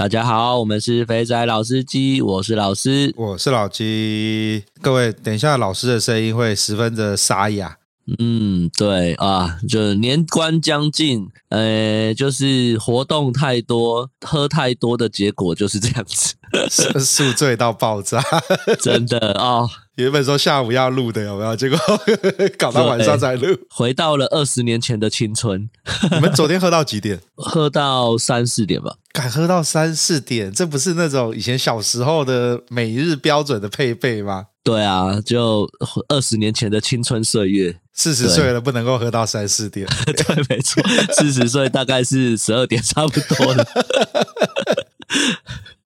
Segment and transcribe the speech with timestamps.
[0.00, 4.64] 大家好，我们是肥仔老司机，我是老师，我是老鸡。
[4.80, 7.76] 各位，等一下，老师的声音会十分的沙哑。
[8.18, 16.34] 嗯，对啊，就年关将近，呃，就是活动太多，喝太多的结果就是这样子，
[17.00, 18.22] 宿醉到爆炸，
[18.80, 19.68] 真的哦。
[19.96, 21.54] 原本说下午要录的，有没有？
[21.54, 21.78] 结果
[22.56, 25.68] 搞到晚上才录，回到了二十年前的青春。
[26.10, 27.20] 你们昨天喝到几点？
[27.36, 28.96] 喝到三四点吧。
[29.12, 34.46] 敢喝到三四点，这不是那种以前小时候的每日标准的配备吗？
[34.62, 35.68] 对啊，就
[36.08, 37.76] 二十年前的青春岁月。
[37.92, 39.86] 四十岁了，不能够喝到三四点。
[40.06, 43.66] 对，没错，四十岁大概是十二点差不多了。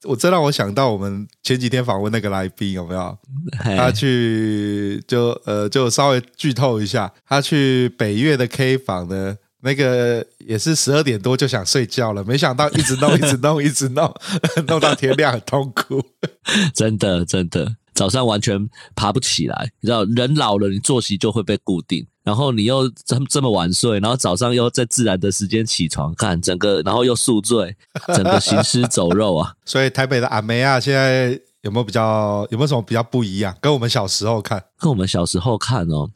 [0.04, 3.18] 我这让我想到我们前几天访问那个来宾，有没有？
[3.62, 14.14] 他去就呃，就稍微剧透一下，他去北岳的 K 房呢，那个也是十二点多就想睡觉了，没想到一直弄，一直弄，一直弄，
[14.68, 16.02] 弄到天亮，很痛苦。
[16.74, 17.76] 真的，真的。
[17.94, 27.76] 早上完全爬不起来，你知道，人老了，你作息就会被固定，然后你又这么这么晚睡，然后早上又在自然的时间起床，看整个，然后又宿醉，
[28.14, 29.54] 整个行尸走肉啊！
[29.66, 33.54] 所以台北的阿梅啊，现在有没有比较，有没有什么比较不一样？
[33.60, 36.08] 跟我们小时候看，跟我们小时候看哦。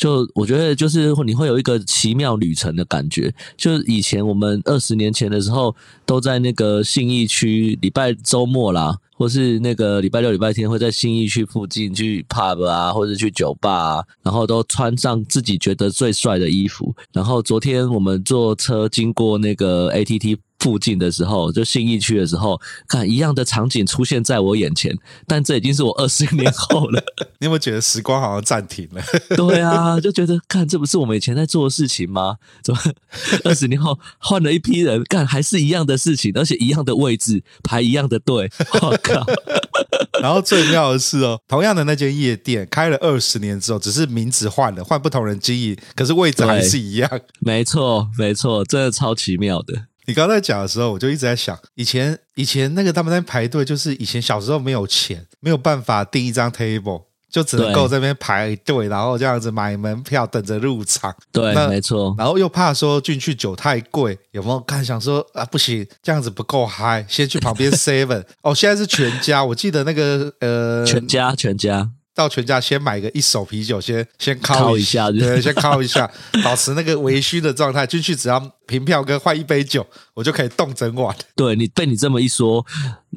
[0.00, 3.30] 就我觉得，就是你会有一个奇妙旅程的感觉。
[3.54, 5.76] 就以前我们二十年前的时候，
[6.06, 16.94] 都在那个信义区，礼拜周末啦，或是那个礼拜六、礼拜天，会在信义区附近去 pub 啊，或者去酒吧啊，然后都穿上自己觉得最帅的衣服。
[17.12, 20.38] 然后昨天我们坐车经过那个 ATT。
[20.60, 27.02] 附近的时候，就信义区的时候，看一样的场景出现在我眼前，但这已经是我二十年后了。
[27.40, 29.02] 你有没有觉得时光好像暂停了？
[29.36, 32.36] 对啊，就觉得看这不是我们以前在做的事情吗？
[32.62, 32.80] 怎么
[33.44, 38.50] 二十年后换了一批人，干还是一样的事情，而且一样的位置排一样的队？
[38.82, 39.26] 我靠！
[40.20, 47.10] 然后最妙的是哦，同样的那间夜店开了二十年之后，只是名字换了，换不同人经营，可是位置还是一样。
[47.40, 49.86] 没错，没错，真的超奇妙的。
[50.06, 61.14] 你刚才讲的时候，我就一直在想，以前以前那个他们在排队，就是以前小时候没有钱，没有办法订一张 table，就只能够这边排队，然后这样子买门票等着入场。
[61.30, 62.14] 对，那没错。
[62.18, 64.58] 然后又怕说进去酒太贵，有没有？
[64.60, 68.24] 看想说啊，不行，这样子不够嗨，先去旁边 seven。
[68.42, 71.90] 哦，现在是全家，我记得那个呃，全家全家。
[72.20, 76.10] 到全家先买个一手啤酒，先先靠一下，对，先靠一下，
[76.44, 77.86] 保持那个微醺的状态。
[77.86, 81.16] 进去只要凭票跟换一杯酒，我就可以动整晚。
[81.34, 82.64] 对，你被你这么一说，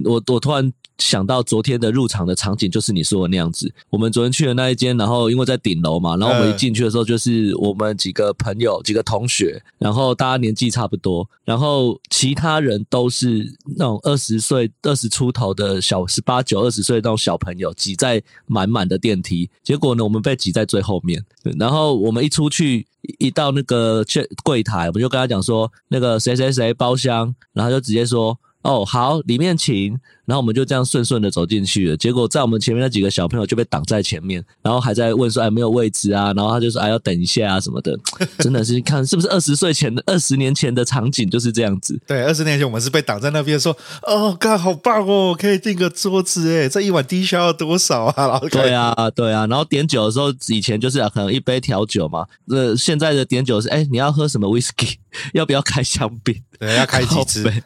[0.05, 0.71] 我我突然。
[0.97, 3.71] 想到昨天的入场的场景，就是你说的那样子。
[3.89, 13.45] 我们昨天去的那一间，然后因为在顶楼嘛，然后我们一进去的时候，就是我们几个朋友、几个同学，然后大家年纪差不多，然后其他人都是
[13.77, 19.49] 那种二十岁、二十出头的小十八九、二十岁那种小朋友，挤在满满的电梯。
[19.63, 21.23] 结果呢，我们被挤在最后面。
[21.57, 22.85] 然后我们一出去，
[23.19, 28.39] 一到那个柜柜台，我们就跟他讲说，那个谁谁谁包厢，然后就直接说。
[28.63, 29.99] 哦，好，里面请。
[30.25, 31.97] 然后我们就这样顺顺的走进去了。
[31.97, 37.97] 结果在我们前面那几个小朋友就被挡在前面，然后还在问说：“哎，没有位置啊？”然后他就说：“哎，要等一下啊什么的。”
[38.39, 41.99] 真的是看是不是二十岁前的二十年前的场景就是这样子。
[42.07, 43.75] 对，二十年前我们是被挡在那边说
[44.07, 49.45] ：“哦，干好棒哦，可以订个桌子哎，这一碗低消要多少啊？” 然后对啊，对啊。
[49.47, 52.25] 然后点酒的时候，以前就是可能一杯调酒嘛。
[52.49, 54.95] 呃，现在的点酒是：哎，你要喝什么 whisky？
[55.33, 56.35] 要不要开香槟？
[56.59, 57.63] 对，要开几支？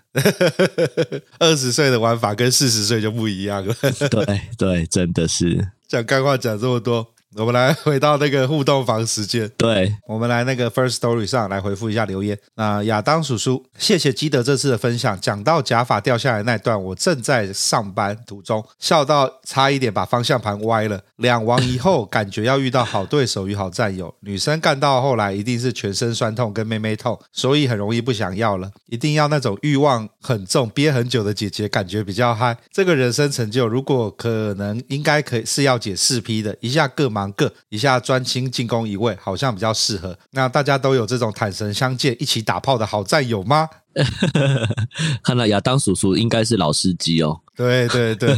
[1.40, 3.74] 二十岁的玩法跟四十岁就不一样了。
[4.10, 7.14] 对对，真的是讲干话讲这么多。
[7.40, 12.36] 我们来回到那个互动房时间，对，我们来那个 First Story 上来回复一下留言。
[12.56, 15.20] 那亚当叔叔，谢谢基德这次的分享。
[15.22, 21.00] 讲到假发掉下来那段，我正在上班途中，笑到差一点把方向盘歪了。
[21.18, 28.72] 两王以后，感觉要遇到好对手与好战友，女生干到后来一定是全身酸痛跟妹妹痛，所以很容易不想要了。
[28.88, 32.58] 一定要那种欲望很重、憋很久的姐姐，感觉比较嗨。
[32.72, 37.27] 这个人生成就，如果可能，应该可以是要解四批的，一下各忙。
[37.34, 40.18] 各一下专心进攻一位，好像比较适合。
[40.32, 43.70] 那大家都有这种坦诚相见、一起打炮的好战友吗？
[45.24, 47.42] 看来亚当叔叔应该是老司机哦。
[47.56, 48.36] 对对对，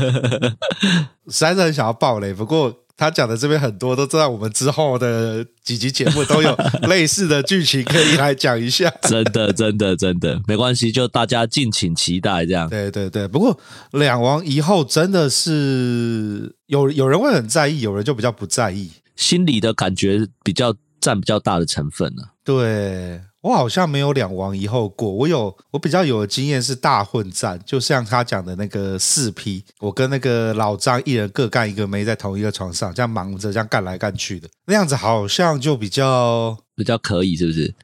[1.27, 6.53] 实在是很想要爆雷，不过他讲的这边很多都在我们之后的几集节目都有
[6.89, 8.93] 类似的剧情可以来讲一下。
[9.07, 12.69] 真的，真的，真的没关系，就大家敬请期待这样。
[12.69, 13.57] 对对对，不过
[13.91, 22.29] 两王一后真的是有有人会很在意，有人就比较不在意，心里的感觉比较占比较大的成分呢、啊。
[22.43, 23.21] 对。
[23.41, 36.57] 我好像没有两王一后过，我有我比较有的经验是大混战，就像他讲的那个四 P，我跟那个老张一人各干一个没在同一个床上，这样忙着这样干来干去的，那样子好像就比较。
[36.79, 37.75] 比较可以是不是？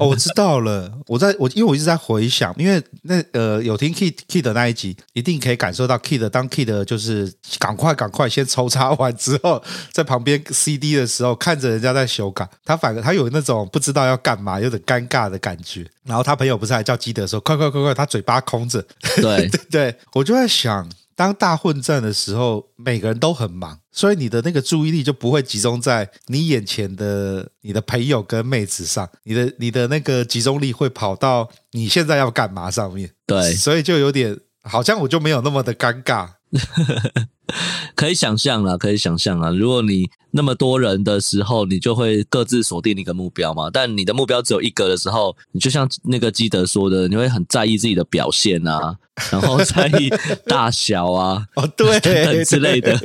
[0.00, 0.90] 哦，我知道了。
[1.06, 15.86] 我在我因为我一直在回想，因为那呃有听 Kid Kid 的那一集，一定可以感受到 Kid 当 Kid 就是赶快赶快先抽插完之后， 在旁边 CD 的时候，看着人家在修改，他反而他有那种不知道要干嘛，有点尴尬的感觉。
[16.04, 18.82] 然后他朋友不是还叫基德说快快快快，他嘴巴空着。
[19.16, 20.88] 对 对对，我就在想。
[21.20, 33.10] 当大混战的时候，每个人都很忙，所以你的那个注意力就不会集中在你眼前的你的朋友跟妹子上，你的你的那个集中力会跑到你现在要干嘛上面。
[33.26, 36.26] 对，所以就有点好像我就没有那么的尴尬。
[37.94, 39.52] 可以想象了，可以想象了。
[39.52, 43.68] 如果你那么多人的时候，你就会各自锁定一个目标嘛。
[43.70, 48.96] 但你的目标只有一个的时候，你就像那个基德说的，你会很在意自己的表现啊，
[49.30, 50.10] 然后在意
[50.46, 52.98] 大小啊， 哦对等等之类的。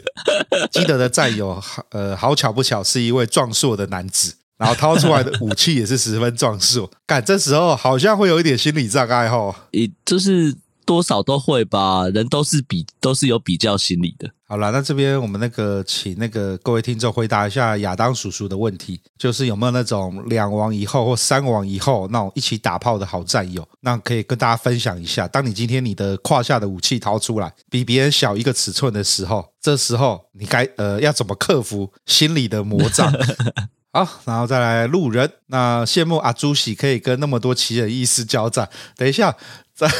[0.71, 6.89] 基德的战友，呃，好巧不巧是一位壮硕的男子，然后掏出来的武器也是十分壮硕。
[7.05, 10.55] 干，这时候好像会有一点心理障碍吼，也就是。
[10.87, 14.29] 多少都会吧，人都是比都是有比较心理的。
[14.47, 23.67] 好了，那这边我们那个请那个各位听众回答一下亚当叔叔的问题，就是有没有那种两王以后或三王以后那种一起打炮的好战友？
[23.79, 25.27] 那可以跟大家分享一下。
[25.27, 33.11] 当你今天你的胯下的武器掏出来比别人小一个尺寸的时候，这时候你该呃要怎么克服心理的魔障？
[33.91, 38.69] 好，然后再来路人，那羡慕阿朱喜可以跟那么多奇人异士交战。
[38.95, 39.35] 等一下。
[39.75, 39.91] 在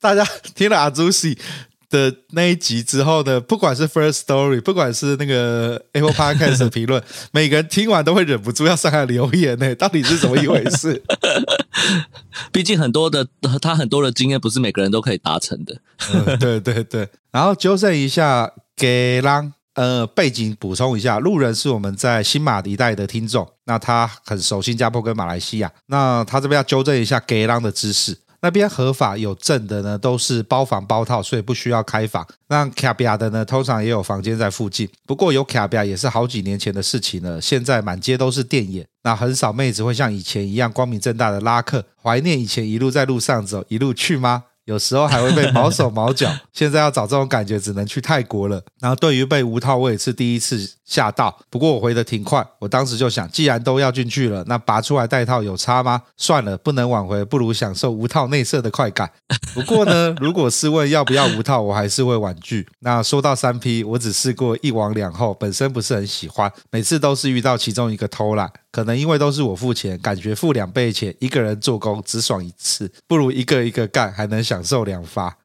[0.00, 1.38] 大家听了阿朱西
[1.92, 7.00] 的那一集之后呢，不管是 First Story，不管是那个 Apple Podcast 的评论，
[7.32, 11.02] 每个人听完都会忍不住要上来留言呢， 到底是怎么一回事？
[12.50, 13.28] 毕竟很多的
[13.60, 15.76] 他很多的经验不是每个人都可以达成的。
[16.12, 28.18] 嗯、对对对，然后纠正一下给郎，呃，背景补充一下，路人是我们在新马一带的听众，那他很熟新加坡跟马来西亚，那他这边要纠正一下给郎的知识。
[28.42, 32.26] 那边合法有证的呢，都是包房包套，所以不需要开房。
[32.48, 34.88] 那卡比亚的呢，通常也有房间在附近。
[35.06, 37.40] 不过有卡比亚也是好几年前的事情了。
[37.40, 41.84] 现在满街都是电眼，那很少妹子会像以前一样光明正大的拉客。
[42.02, 44.44] 怀念以前一路在路上走，一路去吗？
[44.64, 48.62] 有时候还会被毛手毛脚， 现在要找这种感觉只能去泰国了。
[48.80, 51.36] 然后对于被无套，我也是第一次吓到。
[51.50, 56.02] 不过我回的挺快，我当时就想，既然都要进去了，那拔出来戴套有差吗？
[56.16, 59.10] 算了，不能挽回，不如享受无套内射的快感。
[59.54, 62.66] 不过呢，如果是问要不要无套，我还是会婉拒。
[62.80, 68.50] 那说到三 P，我只试过一王两后，本身不是很喜欢，每次都是遇到其中一个偷懒。
[68.70, 75.38] 可能因为都是我付钱，感觉付两倍钱，一个人做工只爽一次，不如一个一个干，还能享受两发，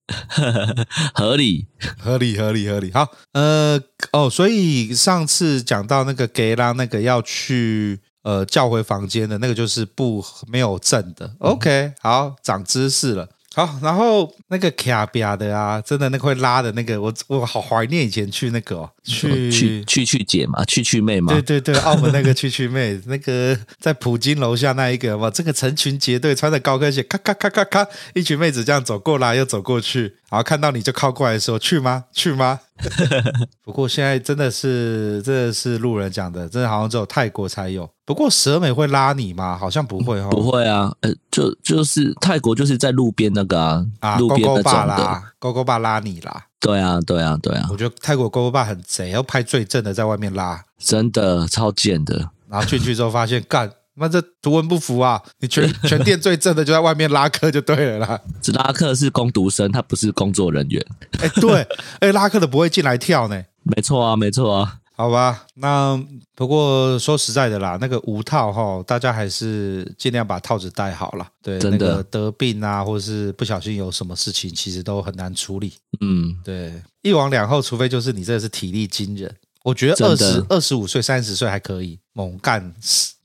[1.14, 1.68] 合理，
[2.00, 2.92] 合理，合理，合理。
[2.92, 3.80] 好，呃，
[4.12, 11.36] 哦，所以上次讲到那个给拉那个要去呃叫回房间的那个，就是不没有证的。
[11.38, 13.30] OK，好，长知识了。
[13.54, 32.06] 好，然后那个卡比亚的啊，真的那个会拉的那个，我我好怀念以前去那个、哦、去去去去姐嘛，去去妹嘛，对对对， 澳门那个去去妹， 那个在普京楼下那一个哇，这个成群结队穿着高跟鞋，咔咔咔咔咔，一群妹子这样走过来又走过去，然后看到你就靠过来说去吗？
[32.14, 32.60] 去吗？
[33.66, 37.90] 不过现在真的是真的是路人讲的，真的好像只有泰国才有。
[38.06, 39.58] 不过蛇美会拉你吗？
[39.58, 40.28] 好像不会哦。
[40.30, 46.46] 不会啊，呃，就就是泰国就是在路边那个啊，啊路边那种的，勾勾爸拉你啦。
[46.60, 47.68] 对啊，对啊，对啊。
[47.72, 52.30] 我觉得泰国勾勾爸很贼，要拍最正的在外面拉，真的超贱的。
[52.50, 55.22] 然后进去之后发现，干，那这图文不符啊！
[55.40, 58.20] 你全 全店最正的就在外面拉客就对了啦。
[58.42, 60.86] 这拉客是工读生，他不是工作人员。
[61.20, 61.68] 哎，对，
[62.00, 63.44] 哎，拉客的不会进来跳呢。
[63.64, 64.78] 没错啊，没错啊。
[64.98, 65.96] 好吧，那
[66.34, 71.28] 不过说实在的啦，那个无套哈，大家还是尽量把套子戴好了。
[71.44, 71.78] 对，真的。
[71.78, 75.74] 那个得病啊，或者是不小心有什么事情，其实都很难处理。
[76.02, 76.74] 嗯，对，
[77.04, 79.32] 一往两后，除非就是你这个是体力惊人，
[79.64, 82.74] 我觉得二十二十五岁、三十岁还可以，猛干。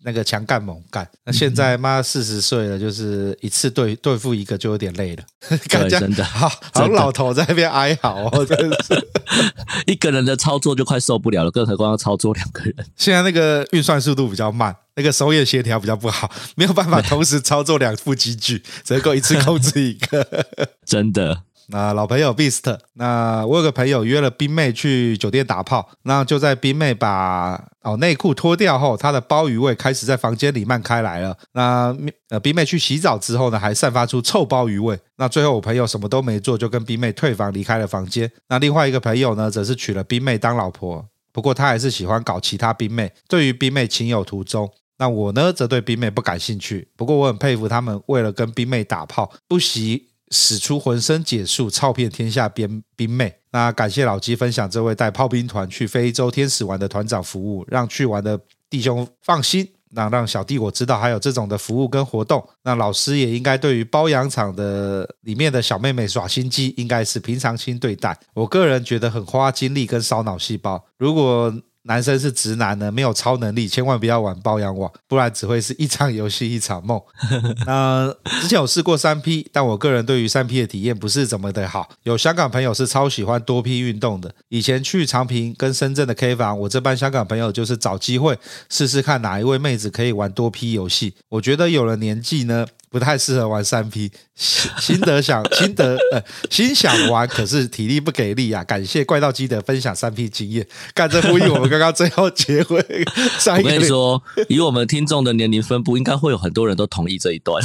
[0.04, 5.22] 那个强干猛干，那现在妈四十岁了，就是一次对对付一个就有点累了，
[5.70, 9.00] 对，真的好，好老头在那边哀嚎哦， 真的是
[9.87, 12.75] 一个人的操作就快受不了了，更何况要操作两个人。
[12.96, 20.26] 现在那个运算速度比较慢，那个手眼协调比较不好，没有办法同时操作两副机具，只能够一次控制一个，
[20.84, 21.44] 真的。
[21.69, 31.37] 那老朋友 Beast，那我有个朋友约了冰妹去酒店打炮，那就在冰妹把哦内裤脱掉后，她的鲍鱼味开始在房间里漫开来了。
[31.52, 31.97] 那
[32.28, 34.99] 呃冰妹去洗澡之后呢，还散发出臭鲍鱼味。
[35.16, 38.31] 那最后我朋友什么都没做，就跟冰妹退房离开了房间。
[38.49, 44.71] 那另外一个朋友呢，则是娶了冰妹当老婆，不过他还是喜欢搞其他冰妹，对于冰妹情有独钟。
[44.99, 46.88] 那我呢，则对冰妹不感兴趣。
[46.97, 50.12] 不过我很佩服他们为了跟冰妹打炮，不惜。
[50.32, 53.32] 使出浑身解数，操遍天下边冰妹。
[53.52, 59.68] 那感谢老鸡分享这位带炮兵团去非洲天使玩的团长服务，让去玩的弟兄放心。
[59.94, 62.42] 那让小弟我知道还有这种的服务跟活动。
[62.62, 68.18] 那老师也应该对于包养场的里面的小妹妹耍心机，应该是平常心对待。
[68.32, 70.82] 我个人觉得很花精力跟烧脑细胞。
[70.96, 77.00] 如果男生是直男呢，没有超能力，千万不要玩包养网，不然只会是一场游戏一场梦。
[77.66, 81.88] 那之前有试过三 P，但我个人对于三 P 的体验不是怎么的好。
[82.04, 91.14] 有香港朋友是超喜欢多 P 运动的，以前去长平跟深圳的 K 房，我这班香港朋友就是找机会试试看哪一位妹子可以玩多 P 游戏。
[91.28, 92.66] 我觉得有了年纪呢。
[92.92, 98.62] 不太适合玩三 P，心得想 心得呃心想玩，可是体力不给力啊！
[98.62, 103.04] 感谢怪盗基德分享三 P 经验，干这呼应我们刚刚最后结尾。
[103.56, 107.64] 我跟你说，以我们听众的年龄分布，应该会有很多人都同意这一段。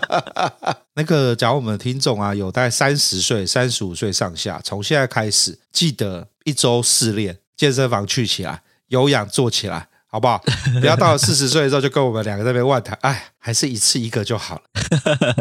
[0.96, 9.89] 那个，假如我们的听众啊，有大概三十岁、三十五岁上下，从现在开始，记得一周四练，健身房去起来，有氧做起来。
[10.10, 10.42] 好不好？
[10.80, 14.62] 不要到了四十岁的时候就跟我们两个在那边万谈，哎，还是一次一个就好了。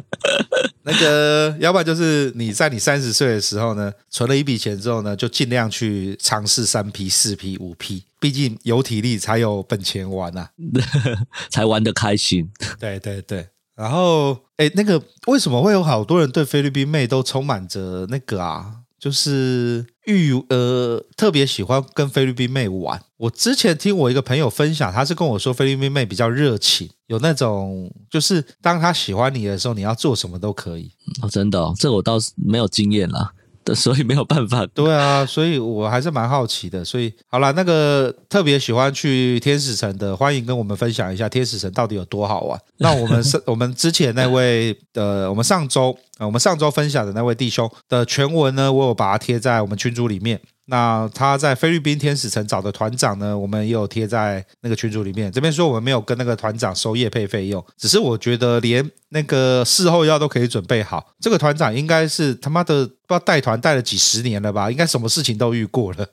[0.83, 10.49] 那个，要不然就是你在你三十岁的时候呢，存了一笔钱之后呢，就尽量去尝试三 P、四 P、五 P，毕竟有体力才有本钱玩啊，
[11.49, 12.49] 才玩得开心。
[12.79, 18.73] 对对对，然后，哎，那个为什么会有好多人对菲律宾妹都充满着那个啊？
[18.99, 23.01] 就是欲呃，特别喜欢跟菲律宾妹玩。
[23.17, 30.91] 我之前听我一个朋友分享，他是跟我说菲律宾妹比较热情，有那种就是当他喜欢你的时候，你要做什么都可以。
[31.21, 33.33] 哦，真的哦，这我倒是没有经验啦。
[33.75, 34.65] 所以没有办法。
[34.67, 36.83] 对啊，所以我还是蛮好奇的。
[36.83, 42.59] 所以好了，那个特别喜欢去天使城的，欢迎跟我们分享一下天使城到底有多好玩。
[42.77, 50.39] 那我们是，我们之前那位的，我们上周，我们上周分享的那位弟兄的全文呢，我有把它贴在我们群组里面。
[50.69, 55.31] 那他在菲律宾天使城找的团长呢，我们也有贴在那个群组里面。
[55.31, 61.13] 这边说我们没有跟那个团长收业配费用，只是我觉得连那个事后药都可以准备好。
[61.19, 64.69] 这个团长应该是他妈的不知道带团带了几十年了吧？
[64.69, 66.05] 应该什么事情都遇过了。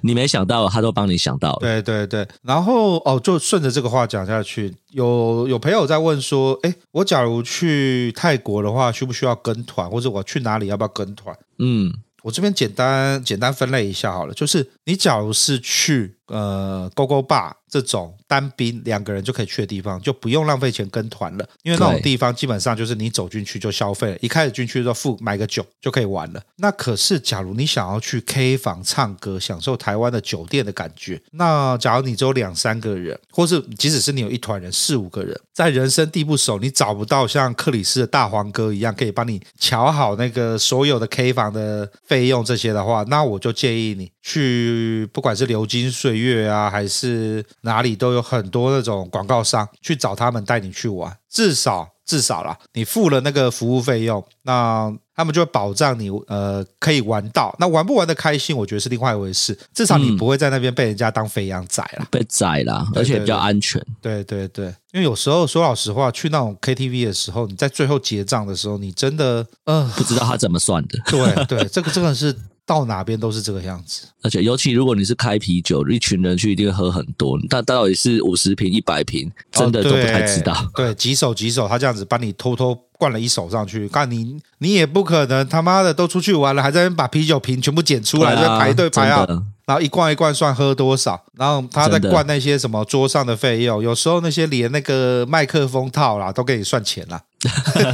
[0.00, 1.58] 你没想到，他都帮你想到了。
[1.60, 9.88] 对对对，然后哦，就顺着这个话讲下去，有有朋友在问说，诶，我假如去泰国的话，需不需要跟团？
[9.88, 11.36] 或者我去哪里要不要跟团？
[11.60, 11.92] 嗯。
[12.22, 26.42] 我这边简单简单分类一下好了，就是你假如是去呃勾勾吧这种单兵两个人就可以去的地方，就不用浪费钱跟团了，因为那种地方基本上就是你走进去就消费了，一开始进去就付买个酒就可以玩了。
[26.56, 57.54] 那可是假如你想要去 K 房唱歌，享受台湾的酒店的感觉，那假如你只有两三个人，或是即使是你有一团人四五个人，在人生地不熟，你找不到像克里斯的大黄哥一样可以帮你瞧好那个所有的 K 房的费用这些的话，那我就建议你去，不管是流金岁月啊，还是哪里，都有很多那种广告商去找他们带你去玩，至少至少啦，你付了那个服务费用，那他们就会保障你呃可以玩到。
[57.58, 59.58] 那玩不玩的开心，我觉得是另外一回事。
[59.74, 63.84] 至少你不会在那边被人家当肥羊宰了，被宰了，而且比较安全。
[64.00, 70.98] 对对对，因为有时候说老实话，去那种 KTV 的时候，你在最后结账的时候，你真的呃不知道他怎么算的。
[71.10, 72.34] 对对，这个真的是。
[72.64, 80.52] 到哪边都是这个样子，而且尤其如果你是开啤酒，一群人去一定会喝很多，但到底是五十瓶、一百瓶，真的都不太知道。
[80.52, 83.88] 哦、对，对，几手几手，他这样子帮你偷偷灌了一手上去。
[83.88, 89.26] 看你，你也不可能他妈的都出去玩了，还在那边把啤酒瓶全部捡出来，在、啊、排队排啊，
[89.66, 97.20] 然后一罐一罐算喝多少，然后他在灌那些什么桌上的费用，有时候那些连那个麦克风套啦都给你算钱啦，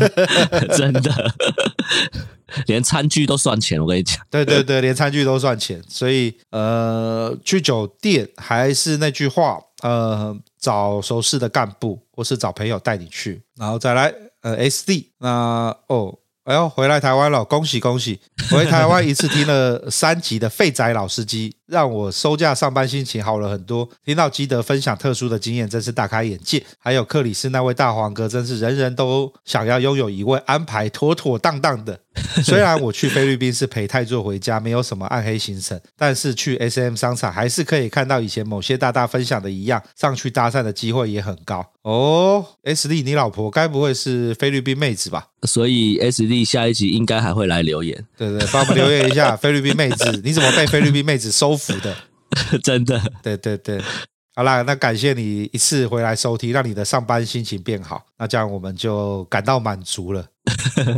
[0.77, 1.11] 真的。
[2.67, 4.17] 连餐具都算钱，我跟你讲。
[4.31, 14.11] 对对对，连餐具都算钱，所以呃，去酒店还是那句话，呃，找熟识的干部，或是找朋友带你去，然后再来
[14.49, 16.19] 呃，SD 那哦。
[16.49, 18.19] 哎呦，回来台湾了，恭喜恭喜！
[18.51, 23.87] 回台湾一次听了三集的废宅老司机，让我收假上班心情好了很多。
[24.03, 26.65] 听到基德分享特殊的经验，真是大开眼界。
[26.79, 32.01] 还有克里斯那位大黄哥，真是人人都想要拥有一位安排妥妥当当的。
[32.43, 42.45] 虽然我去菲律宾是陪泰座回家，没有什么暗黑行程，但是去 SM 商场还是可以看到以前某些大大分享的一样，上去搭讪的机会也很高哦。
[42.65, 45.29] SD，你老婆该不会是菲律宾妹子吧？
[45.43, 51.97] 所以 SD 下一集应该还会来留言，对对，帮我们留言一下， 菲律宾妹子，你怎么被菲律宾妹子收服的？
[52.63, 53.81] 真的，对对对。
[54.35, 60.27] 好啦，那感谢你一次回来收听，让你的上班心情变好，那这样我们就感到满足了。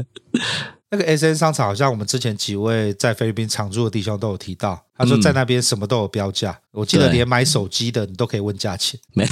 [0.93, 9.01] 那个 S N 商场好像我们之前几位在菲律宾常住的弟兄都有提到，他说在那边什么都有标价，我记得连买手机的你都可以问价钱。
[9.17, 9.27] 没，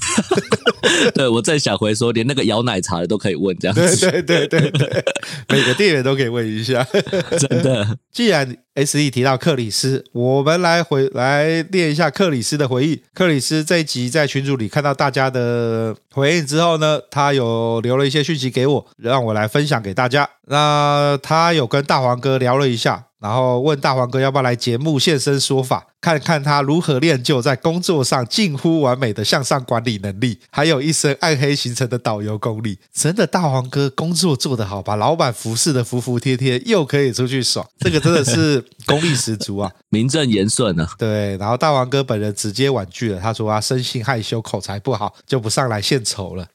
[1.15, 4.11] 对，我在想回说，连那个摇奶茶的都可以问这样子。
[4.11, 5.05] 对对对对对，
[5.51, 6.87] 每个店员都可以问一下。
[7.39, 13.03] 真的，既然 S E 提到克里斯，我们来回来念一下克里斯的回忆。
[13.13, 20.29] 克里斯这一集在群组里看到大家的回应之后呢，他有留了一些讯息给我，让我来分享给大家。
[20.47, 23.08] 那他有跟大黄哥聊了一下。
[23.21, 32.79] 然后问大黄哥要不要来节目现身说法，看看他如何练就在工作上近乎完美的向上管理能力，还有一身暗黑形成的导游功力。
[32.93, 40.89] 真的，大黄哥工作做得好，把老板服侍得服服帖帖，又可以出去爽， 这个真的是功力十足啊，名正言顺啊。
[40.97, 46.47] 对，然后大黄哥本人直接婉拒了，他说他生性害羞，口才不好，就不上来献丑了。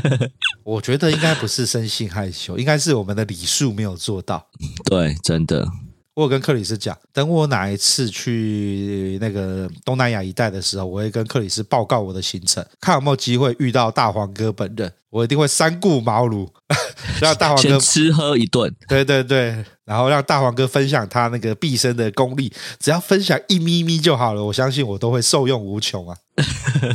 [0.64, 4.46] 我觉得应该不是生性害羞，应该是我们的礼数没有做到。
[4.86, 5.66] 对，真的。
[6.16, 14.90] 我有跟克里斯讲，等我哪一次去那个东南亚一带的时候，我会跟克里斯报告我的行程，看有没有机会遇到大黄哥本人。
[15.10, 16.48] 我一定会三顾茅庐，
[17.20, 18.74] 让大黄哥吃喝一顿。
[18.88, 26.16] 对对对，然后让大黄哥分享他那个毕生的功力，只要分享一咪咪就好了，我相信我都会受用无穷啊。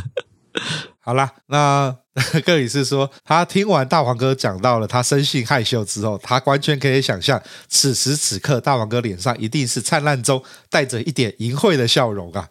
[1.00, 1.96] 好啦，那。
[2.44, 12.50] 克里斯说，他听完大黄哥讲到了他生性害羞之后，他完全可以想象，此时此刻大黄哥脸上一定是灿烂中带着一点淫秽的笑容啊。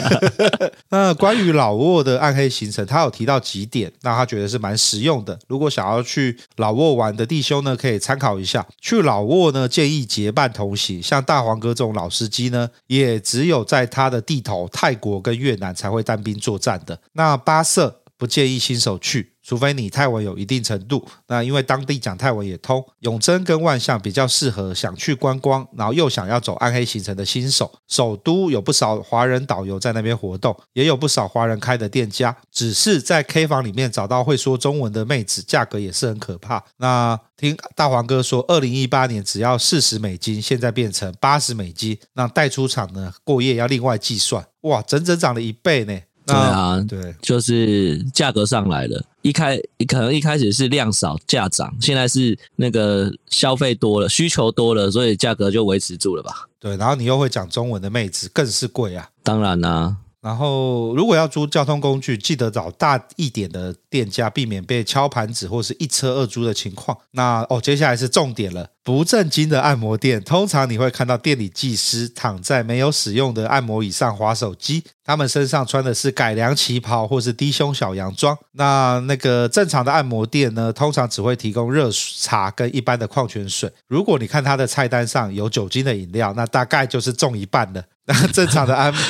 [0.88, 5.38] 那关于老挝的暗黑行程，他有提到几点，那他觉得是蛮实用的。
[5.46, 8.66] 如果想要去老挝玩的弟兄呢，可以参考一下。
[8.80, 16.98] 去老挝呢，建议结伴同行，像大黄哥这种老司机呢，也只有在他的地头泰国跟越南才会单兵作战的。
[17.12, 17.99] 那巴色。
[18.20, 21.08] 不建议新手去，除非你泰文有一定程度。
[21.26, 22.84] 那因为当地讲泰文也通。
[22.98, 27.72] 永珍跟万象比较适合想去观光，然后又想要走暗黑行程的新手。
[27.88, 32.36] 首都有不少华人导游在那边活动，也有不少华人开的店家。
[32.52, 36.62] 只是在 K 房里面找到会说中文的妹子，价格也是很可怕。
[36.76, 41.98] 那听大黄哥说，二零一八年只要四十美金，现在变成八十美金。
[42.12, 44.46] 那带出场呢，过夜要另外计算。
[44.62, 45.98] 哇，整整涨了一倍呢。
[46.30, 49.02] 对啊，对，就是价格上来了。
[49.22, 56.48] 一开可能一开始是量少价涨，现在是那个消费多了，需求多了，所以价格就维持住了吧？
[56.58, 59.08] 对，然后你又会讲中文的妹子，更是贵啊。
[59.22, 59.96] 当然啦、啊。
[60.22, 66.98] 然后，如果要租交通工具，记得找大一点的店家，避免被敲盘子或是一车二租的情况。
[67.12, 78.36] 那哦，接下来是重点了，不正经的按摩店，通常你会看到店里技师躺在没有使用的按摩椅上滑手机，他们身上穿的是改良旗袍或是低胸小洋装。
[78.52, 83.72] 那那个正常的按摩店呢，通常只会提供热茶跟一般的矿泉水。
[83.88, 87.82] 如果你看他的菜单上有酒精的饮料，那大概就是中一半了。
[88.04, 89.00] 那正常的按摩。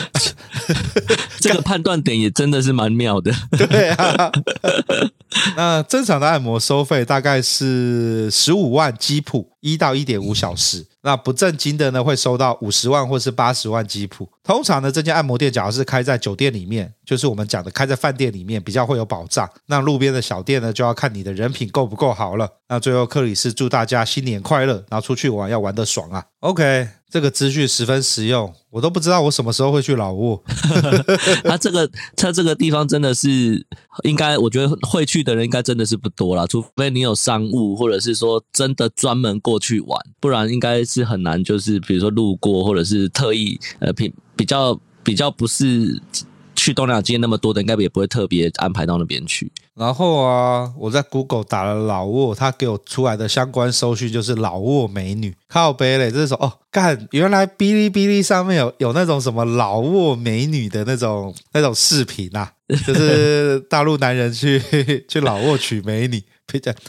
[1.41, 3.33] 这个判断点也真的是蛮妙的。
[3.69, 4.31] 对啊，
[5.57, 10.87] 那正常的按摩收费大概是十五万基普，一到一点五小时。
[11.03, 14.29] 那不正经的呢，会收到五十万或是八十万基普。
[14.43, 19.49] 通常呢，这间按摩店假如是开在酒店里面，就是我们讲的开在饭店里面，比较会有保障。
[19.67, 22.47] 那路边的小店呢，就要看你的人品够不够好了。
[22.69, 26.23] 那最后克里斯祝大家新年快乐，然后出去玩要玩得爽啊。
[26.41, 27.00] OK。
[27.11, 30.41] 这个资讯十分实用，我都不知道我什么时候会去老挝。
[31.43, 33.67] 他这个他这个地方真的是
[34.05, 41.43] 应该，我觉得会去的人应该真的是不多啦，除非你有商务，或者是说真的专门过去玩，不然应该是很难。
[41.43, 46.01] 就是比如说路过，或者是特意呃比比较比较不是。
[46.61, 49.51] 去东南亚经验那么多的，应该也不会特别安排到那边去。
[49.75, 55.35] 然后啊，我在 Google 打了老挝，他给我出来的相关搜寻就是老挝美女。
[55.49, 62.53] 靠北嘞，这是说哦，干，原来哔哩哔哩上面有有那种什么老挝美女的那种那种视频啊，
[62.87, 64.61] 就是大陆男人去
[65.09, 66.23] 去老挝娶美女。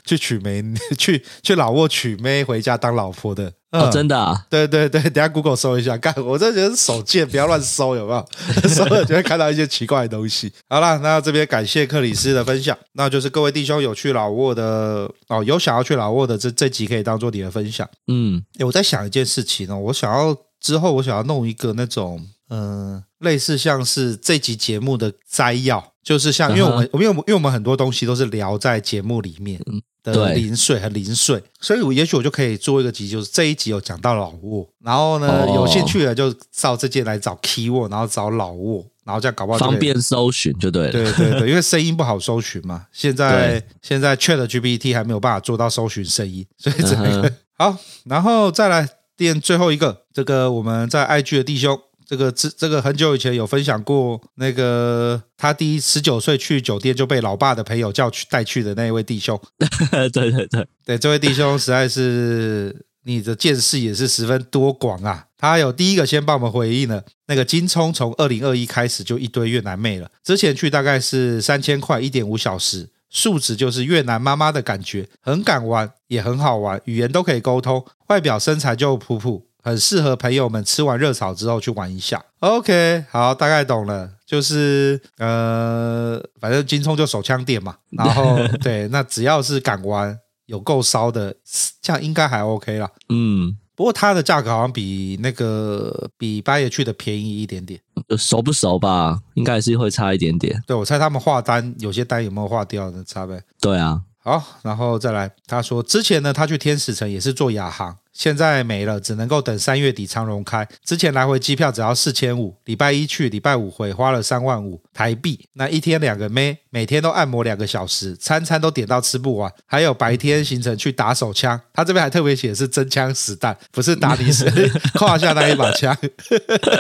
[0.04, 0.64] 去娶媒，
[0.98, 3.54] 去去老挝娶妹回家当老婆的。
[3.72, 4.46] 哦，真的啊？
[4.50, 8.28] 对对对，等下 Google 搜一下，干，我这觉得手贱，不要乱搜，有没有？
[8.68, 10.52] 搜了就会看到一些奇怪的东西。
[10.68, 17.88] 好了，那这边感谢克里斯的分享，那就是各位弟兄有去老挝的哦，有想要去老挝的，这这集可以当做你的分享。
[18.08, 25.92] 嗯，我在想一件事情呢，我想要之后我想要弄一个那种嗯、呃，类似像是这集节目的摘要。
[26.04, 29.62] 就是像，因为我们，我们，因为，因为我们很多东西都是聊在节目里面
[30.04, 40.92] 的零碎和零碎，所以我也许我就可以做一个集，就是这一集有讲到老挝，然后呢，有兴趣的就照这件来找 keyword，然后找老挝，然后这样搞不好方便搜寻就对了。
[40.92, 51.80] 对对对， 因为声音不好搜寻嘛，现在现在 ChatGPT 还没有办法做到搜寻声音，所以这个 好，然后再来垫最后一个，这个我们在 IG 的弟兄。
[52.12, 59.42] 这个这这个很久以前有分享过，那个他第一十九岁去酒店就被老爸的朋友叫去带去的那一位弟兄，
[60.12, 65.28] 对对对对，这位弟兄实在是你的见识也是十分多广啊！
[65.38, 79.48] 他有第一个先帮我们回应了，那个金葱从二零二一开始就一堆越南妹了，之前去大概是三千块一点五小时，数值就是越南妈妈的感觉，很敢玩也很好玩，语言都可以沟通，外表身材就普普。
[79.62, 82.24] 很适合朋友们吃完热炒之后去玩一下。
[82.40, 87.76] OK，好，大概懂了，就是呃，反正金葱就手枪店嘛。
[87.92, 91.36] 然后 对，那只要是敢玩、有够烧的，
[91.82, 92.90] 这样应该还 OK 啦。
[93.10, 97.80] 嗯，不过它的价格好像比那个比八爷去的便宜一点点。
[98.18, 99.20] 熟不熟吧？
[99.36, 100.62] 应该还是会差一点点。
[100.66, 103.42] 对，我猜他们划单有些单有没有划掉的差呗。
[103.62, 104.02] 对啊。
[104.24, 107.98] 好，然后再来，他说之前呢，他去天使城也是坐亚航。
[108.14, 110.68] 现在没了，只能够等三月底长荣开。
[110.84, 115.48] 之前来回机票只要四千五，礼拜一去，礼拜五回，花了三万五台币。
[115.54, 119.52] 那一天两个妹，每天都按摩两个小时，餐餐都点到吃不完。
[119.66, 124.46] 还有白天行程去打手枪，他这边还特别写是真枪实弹，不是打你是
[124.94, 125.98] 胯下那一把枪。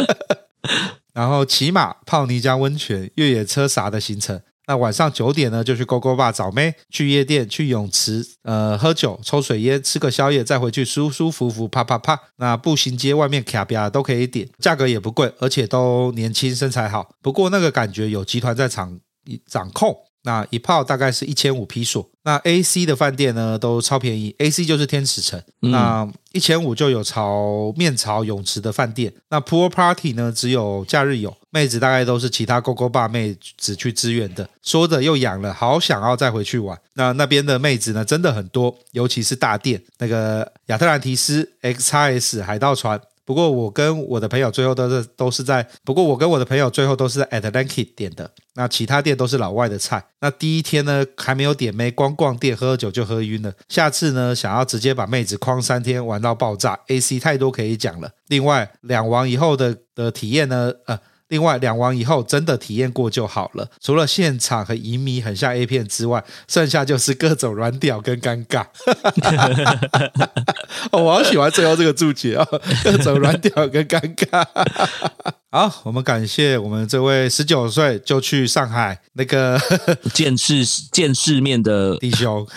[1.13, 4.39] 然后骑马、泡泥浆温泉、越野车啥的行程。
[4.67, 12.19] 那晚上九点呢，就去勾勾吧找妹，去夜店，去泳池，呃，喝酒，抽水烟，吃个宵夜，再回去舒舒服服，啪啪啪。
[12.37, 17.09] 那步行街外面卡比亚都可以点，价格也不贵，而且都年轻，身材好。
[17.21, 18.99] 不过那个感觉有集团在场
[19.49, 19.95] 掌控。
[20.23, 29.11] 那一泡大概是一千五披索，那 A C 的饭店呢都超便宜，A C 就是天使城，嗯、那一千五就有朝面朝泳池的饭店。
[29.29, 36.79] 那 Pool Party 呢只有假日有，妹子大概都是其他勾勾爸妹子去支援的，说着又痒了，好想要再回去玩。
[36.93, 43.01] 那那边的妹子呢真的很多，尤其是大店那个亚特兰提斯 X X S 海盗船。
[43.31, 50.03] 不过我跟我的朋友最后都是都是在，不过我跟我的朋友最后都是在 Atlantic 点的，那其他店都是老外的菜。
[50.19, 53.53] 那第一天呢还没有点妹，光逛店喝酒就喝晕了。
[53.69, 58.11] 下次呢想要直接把妹子框三天玩到爆炸，AC 太多可以讲了。
[58.27, 60.99] 另外两王以后的的体验呢，呃。
[61.31, 63.69] 另外，两王以后真的体验过就好了。
[63.79, 68.65] 除了现场和移民很像 A 片之外，剩下就是各种软屌跟尴尬。
[70.91, 72.45] 我好喜欢最后这个注解啊，
[72.83, 74.45] 各种软屌跟尴尬。
[75.53, 79.59] 好，我们感谢我们这位十九岁就去上海那个
[80.15, 82.47] 见世见世面的弟兄，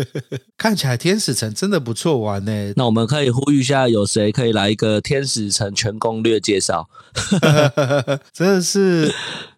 [0.56, 2.72] 看起来天使城真的不错玩呢。
[2.74, 6.88] 那我们可以呼吁一下，有谁可以来一个天使城全攻略介绍？
[8.32, 9.14] 真的是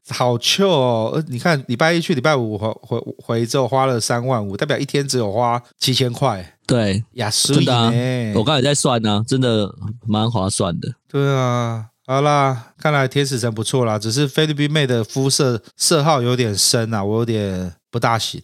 [0.08, 1.24] 好糗哦！
[1.28, 6.58] 你看，礼拜一去，礼拜五回回回之后花了三万五，代表一天只有花七千块。
[6.66, 7.92] 对，呀，真的啊，
[8.34, 9.72] 我刚才在算呢，真的
[10.08, 10.94] 蛮划算的。
[11.08, 11.89] 对啊。
[12.10, 18.42] 好啦，看来天使城不错啦，只是菲律宾妹的肤色色号有点深啊，我有点不大行。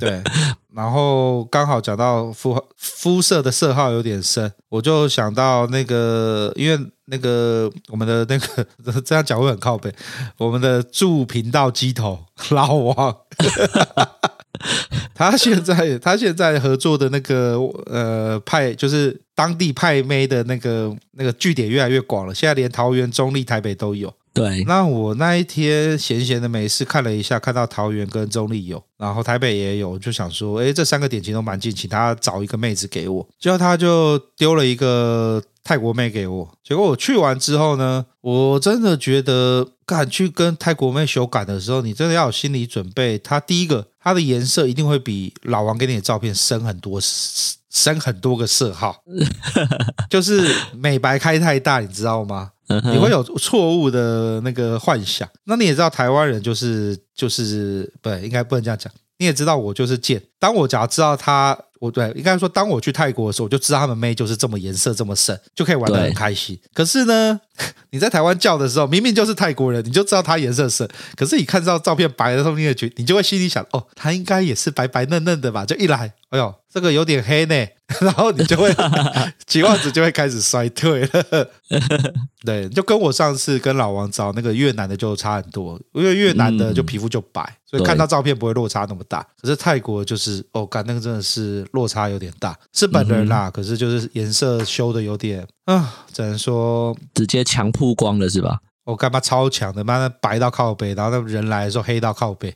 [0.00, 0.20] 对，
[0.74, 9.94] 然后刚好讲到肤肤色的色号有点深，我就想到那个，因为那个我们的那个这样讲会很靠北，
[10.38, 12.18] 我们的驻频道机头
[12.50, 13.16] 老王。
[15.14, 24.12] 他现在他现在合作的那个呃派就是当地派妹的那个那个据点越来越广了，现在连桃园、中立、台北都有。
[24.34, 33.28] 对，那我那一天闲闲的没事看了一下，看到桃园跟中立有，然后台北也有，就想说，哎，这三个点其实都蛮近，请他找一个妹子给我。
[33.38, 36.48] 结果他就丢了一个泰国妹给我。
[36.64, 43.16] 结果我去完之后呢，我真的觉得，敢去跟泰国妹修改的时候，你真的要有心理准备。
[43.18, 47.00] 它第一个，它的颜色一定会比老王给你的照片深很多，
[47.70, 49.02] 深很多个色号，
[50.08, 52.52] 就是美白开太大，你知道吗？
[52.84, 58.92] 你会有错误的那个幻想，那你也知道台湾人就是就是不应该不能这样讲。
[59.20, 66.58] 你也知道我就是贱，当我假如知道他，我对应该说，当我去泰国的时候，我就知道他们妹就是这么颜色这么深，就可以玩的很开心。
[66.74, 67.40] 可是呢，
[67.90, 75.64] 你在台湾叫的时候，明明就是泰国人，你就知道他颜色深，可是你看到照片白的时候，你也觉你就会心里想，哦，他应该也是白白嫩嫩的吧？
[75.64, 77.66] 就一来，哎呦，这个有点黑呢。
[78.02, 78.70] 然后你就会
[79.46, 81.50] 期望值就会开始衰退了，
[82.44, 89.26] 对，就跟我上次跟老王找那个越南的就差很多，因为越南的就皮肤就白，嗯、所以看到照片不会落差那么大。
[89.40, 98.58] 可是泰国就是哦，干那个真的是落差有点大，是本人啦，嗯、可是就是颜色修的有点啊，只能说直接强曝光了是吧？
[98.84, 102.54] 我干嘛超强的，妈的白到靠背，然后那人来的时候黑到靠背，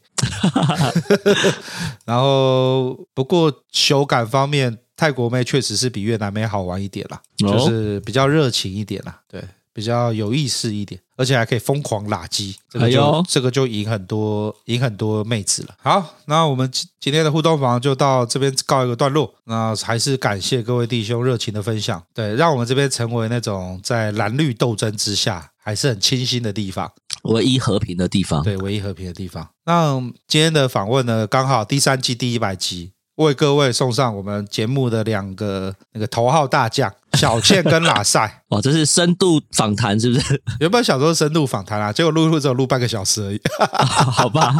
[2.05, 4.79] 然后不过修感方面。
[5.03, 15.75] 泰国妹确实是比越南妹好玩一点啦，就是比较热情一点啦，对，比较有意思一点，而且还可以疯狂拉机，这个就这个就赢很多赢很多妹子了。
[15.83, 19.35] 好，那我们今天的互动房就到这边告一个段落。
[19.47, 29.49] 那还是感谢各位弟兄热情的分享，对，让我们这边成为那种在蓝绿斗争之下还是很清新的地方，唯一和平的地方，对，唯一和平的地方。
[29.65, 32.92] 那今天的访问呢，刚好第三季第一百集。
[33.17, 38.42] 为各位送上我们节目的两个那个头号大将小倩跟拉塞。
[38.53, 40.43] 哦，这是深度访谈是不是？
[40.61, 43.41] 原本想说深度访谈啊，结果录录只有录半个小时而已。
[44.13, 44.55] 好吧，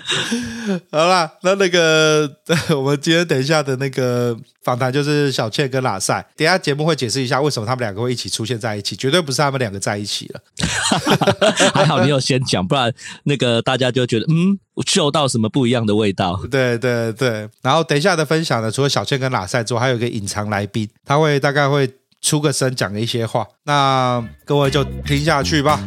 [0.90, 2.30] 好啦，那那个
[2.74, 10.40] 我们今天等一下的那个访谈就是小倩跟拉塞，等一下节目会解释一下为什么他们两个会一起出现在一起，绝对不是他们两个在一起了。
[11.74, 12.90] 还好你有先讲，不然
[13.24, 14.58] 那个大家就觉得嗯。
[14.74, 16.40] 我嗅到什么不一样的味道？
[16.50, 21.86] 对对对，然后等一下的分享呢，除了小倩跟拉塞之外，还有一个隐藏来宾，他会大概会
[22.22, 23.46] 出个声，讲一些话。
[23.64, 25.78] 那各位就听下去吧。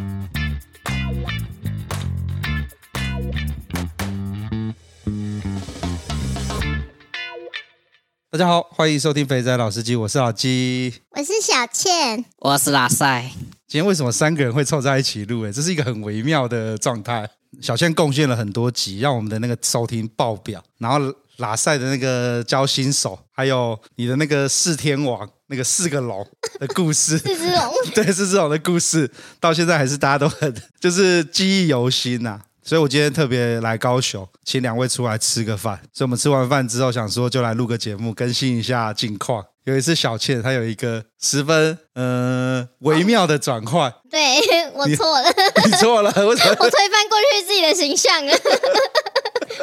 [8.29, 13.31] 大家好，欢迎收听肥仔老司机，我是老鸡，我是小倩，我是拉塞。
[13.65, 15.43] 今天为什么三个人会凑在一起录？
[15.43, 17.29] 诶，这是一个很微妙的状态。
[17.61, 20.63] 小倩贡献了很多集，让我们的那个收听爆表。
[20.77, 26.25] 然后拉赛的那个教新手，还有你的那个四天王，那个四个龙
[26.59, 32.39] 的故事， 四只龙， 对，四只龙的故事，到现在还是大家都很就是记忆犹新呐。
[32.63, 35.79] 所以我今天特别来高雄，请两位出来吃个饭。
[35.93, 39.45] 所以我们吃完饭之后，想说就来录个节目，更新一下近况。
[39.65, 44.39] 有一次小倩她有一个十分呃微妙的转换，对，
[44.73, 45.29] 我错了，
[45.65, 48.33] 你错了， 我 我推翻过去自己的形象了，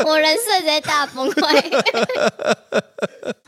[0.04, 1.70] 我人设直接大崩坏。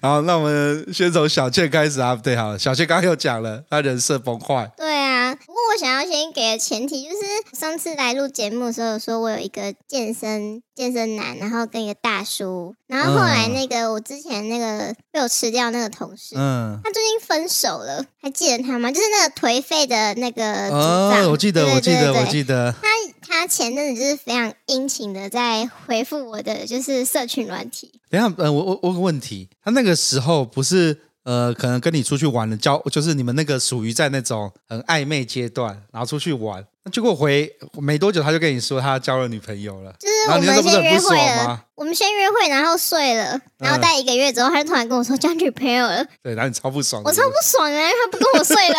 [0.01, 4.71] 好，那我们先从小倩开始啊，对，好，小倩刚刚又讲了，她人设崩坏。
[4.77, 16.35] 对啊，不过我想要先给的前提就是，上次来录节目的时候，说我有一个健身健身男，然后跟一个大叔，然后后来那个、嗯、我之前那个被我吃掉那个同事。
[16.37, 18.91] 嗯，他最近分手了，还记得他吗？
[18.91, 22.75] 就是那个颓废的那个哦，我记得，我记得，我记得。
[22.83, 22.89] 他
[23.27, 28.01] 他前阵子就是非常殷勤的在回复我的，就是社群软体。
[28.11, 36.67] 等一下，呃，我我我有个问题，他那个时候不是呃，可能跟你出去玩了，交就是你们那个属于在那种很暧昧阶段，然后出去玩。
[36.93, 39.93] 结果回没多久，他就跟你说他交了女朋友了。
[39.99, 46.05] 就是我们先约会了，我们先约会，然后睡了，然后待一个月之后，他就突然跟我说交女朋友了。
[46.23, 48.77] 对，然后你超不爽，我超不爽啊，因为他不跟我睡了。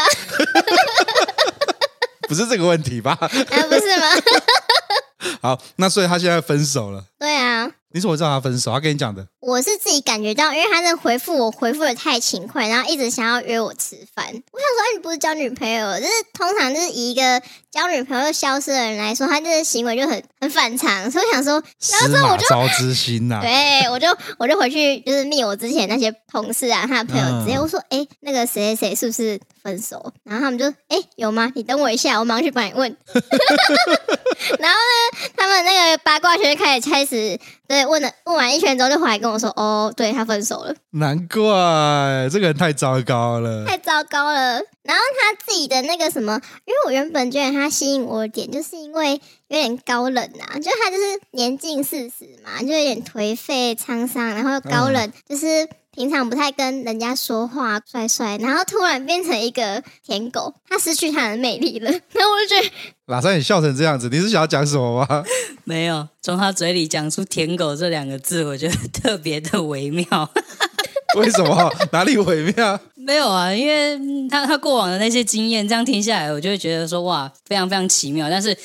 [2.29, 3.17] 不是这个问题吧？
[3.19, 3.27] 啊，
[3.69, 4.07] 不是吗？
[5.41, 7.03] 好，那所以他现在分手了。
[7.19, 7.71] 对啊。
[7.95, 8.73] 你怎么知道他分手？
[8.73, 9.25] 他跟你讲的。
[9.39, 14.25] 我是自己感觉到，因为他在回复我，回复的太勤快，然后一直想要约我吃饭。
[14.25, 15.97] 我想说，哎，你不是交女朋友？
[15.97, 21.09] 就是通常就是以一个交女朋友消失的人来说，他这个行为就很很反常。
[21.09, 21.53] 所以我想说，
[21.89, 23.39] 然后之后我就招之心呐。
[23.41, 24.07] 对，我就
[24.39, 30.11] 我就回去就是密我之前那些同事啊，他的朋友直接我说，哎，那个谁谁谁是不是分手？
[30.25, 31.49] 然后他们就，哎，有吗？
[31.55, 32.97] 你等我一下，我马上去帮你问。
[34.59, 37.39] 然后呢，他们那个八卦圈开始开始。
[37.67, 40.73] 对，问了问完一圈之后，就回来跟我我说，哦，对，他分手了。
[40.91, 44.61] 难怪这个人太糟糕了，太糟糕了。
[44.83, 55.67] 然后他自己的那个什么，因为我原本觉得他吸引我的点，就是因为有点高冷啊，就他就是年近四十嘛，就有点颓废沧桑，然后又高冷，嗯、就是。
[55.95, 61.89] 平常不太跟人家说话，帅帅，然后突然变成一个舔狗，他失去他的魅力了。
[62.11, 62.71] 然后我就觉得，
[63.05, 65.23] 马上你笑成这样子，你是想要讲什么吗？
[65.63, 70.05] 没有，从他嘴里讲出“舔狗”这两个字，我觉得特别的微妙。
[71.17, 71.71] 为什么？
[71.93, 72.77] 哪里微妙？
[72.95, 78.29] 没有啊，因为他他过往的那些经验，这样听下来，我就会觉得说哇，非常非常奇妙。
[78.29, 78.55] 但是。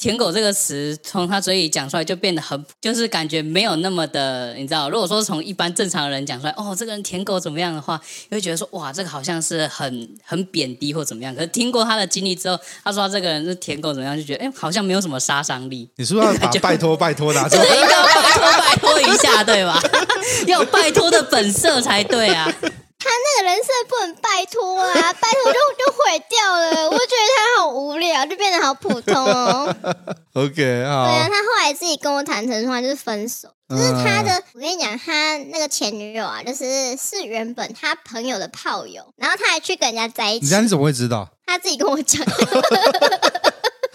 [0.00, 11.34] 舔狗这个词从他嘴里讲出来就变得很，就是感觉没有那么的，你知道，如果说从一般正常的人讲出来，哦，这个人舔狗怎么样的话，你会觉得说，哇，这个好像是很很贬低或怎么样。
[11.34, 15.86] 可是听过他的经历之后，他说他这个人是舔狗怎么样，就觉得，哎，好像没有什么杀伤力。
[15.96, 17.40] 你是不是要 把拜托拜托的？
[17.50, 19.78] 对，应该要拜托拜托一下，对吧？
[20.48, 22.50] 要有拜托的本色才对啊。
[23.02, 26.90] 他那个人设不能拜托啊，拜托就就毁掉了。
[26.90, 29.74] 我觉得他好无聊，就变得好普通哦。
[30.34, 31.06] OK，好。
[31.06, 33.48] 对啊，他后来自己跟我坦诚说，就是分手。
[33.70, 40.54] 就是他的，我跟你讲，他那个前女友啊，就是是原本他朋友的炮友，然后他还去跟人家在一起。
[40.54, 41.28] 你你怎么会知道？
[41.46, 42.22] 他自己跟我讲。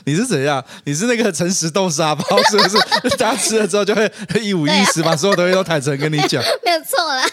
[0.05, 0.63] 你是怎样？
[0.85, 2.77] 你是那个诚实豆沙包，是不是？
[3.17, 6.41] 大家吃了之后就会一五一十，把所有东西都坦诚跟你讲。
[6.63, 7.23] 没有错啦。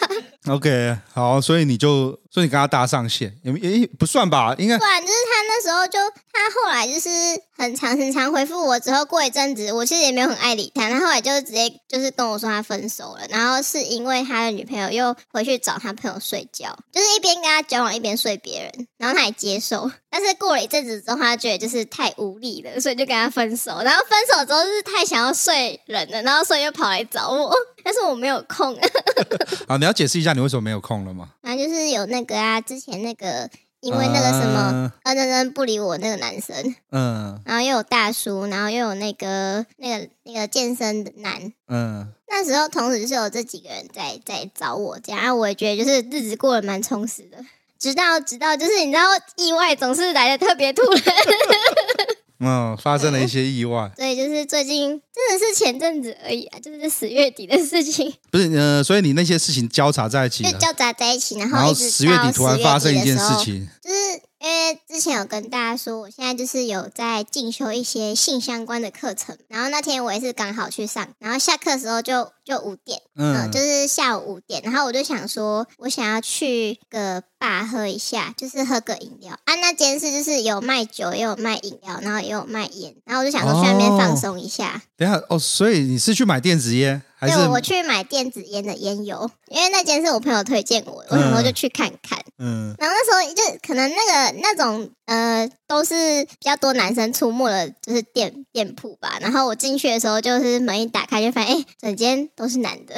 [0.47, 2.19] OK，好，所以你就。
[2.33, 5.01] 所以你跟他搭上线，也也不算吧，应该算。
[5.01, 5.99] 就是他那时候就，
[6.31, 7.07] 他后来就是
[7.55, 10.89] 很长很长回复我，之后过一阵子，我其实也没有很爱理他。
[10.89, 19.91] 他后来就直接就是跟我说他分手了，然后是因为他的女朋友又回去找他朋友睡觉，就是一边跟他交往一边睡别人，然后他也接受。
[20.09, 23.81] 但是过了一阵子之后，他觉得就是太无力了，所以就跟他分手。
[23.83, 28.73] 然后分手之后就是太想要睡人了，然后所以又跑来找我，但是我没有空。
[29.67, 31.31] 好，你要解释一下你为什么没有空了吗？
[31.41, 33.49] 那就是有那个啊，之前那个
[33.81, 36.55] 因为那个什么，认真真不理我那个男生，
[36.91, 47.37] 嗯，然后又有大叔，然后又有那个那个那个健身的男，嗯，那时候同时是有这几个人在在找我，这样，我也觉得就是日子过得蛮充实的，
[47.83, 49.03] 直到直到就是你知道
[49.35, 51.03] 意外总是来的特别突然。
[52.39, 53.91] 嗯，发生了一些意外。
[53.95, 58.13] 对，就是最近真的是前阵子而已啊，就是十月底的事情。
[58.31, 64.21] 不是，呃，所以你那些事情交叉在一起，就交叉在一起，然后十月底突然发生一件事情，就是。
[64.43, 79.55] 因为之前有跟大家说，我现在就是有在进修一些性相关的课程，然后那天我也是刚好去上，然后下课的时候就就五点，嗯、呃，就是下午五点，然后我就想说，我想要去个吧喝一下，就是喝个饮料啊。
[79.55, 84.81] 那间是就是有卖酒，也有卖饮料，然后也有卖烟，然后我就想说去那边放松一下。
[84.97, 87.01] 等下哦，所以你是去买电子烟？
[87.25, 92.19] 对，我去买电子烟的烟油，因为那间是我朋友推荐我的，我想说就去看看。
[92.39, 99.17] 嗯，然后那时候就可能那个那种呃，都是比较多男生出没的，就是店店铺吧。
[99.21, 102.95] 然后我进去的时候，就是门一打开，就发现哎，整间都是男的，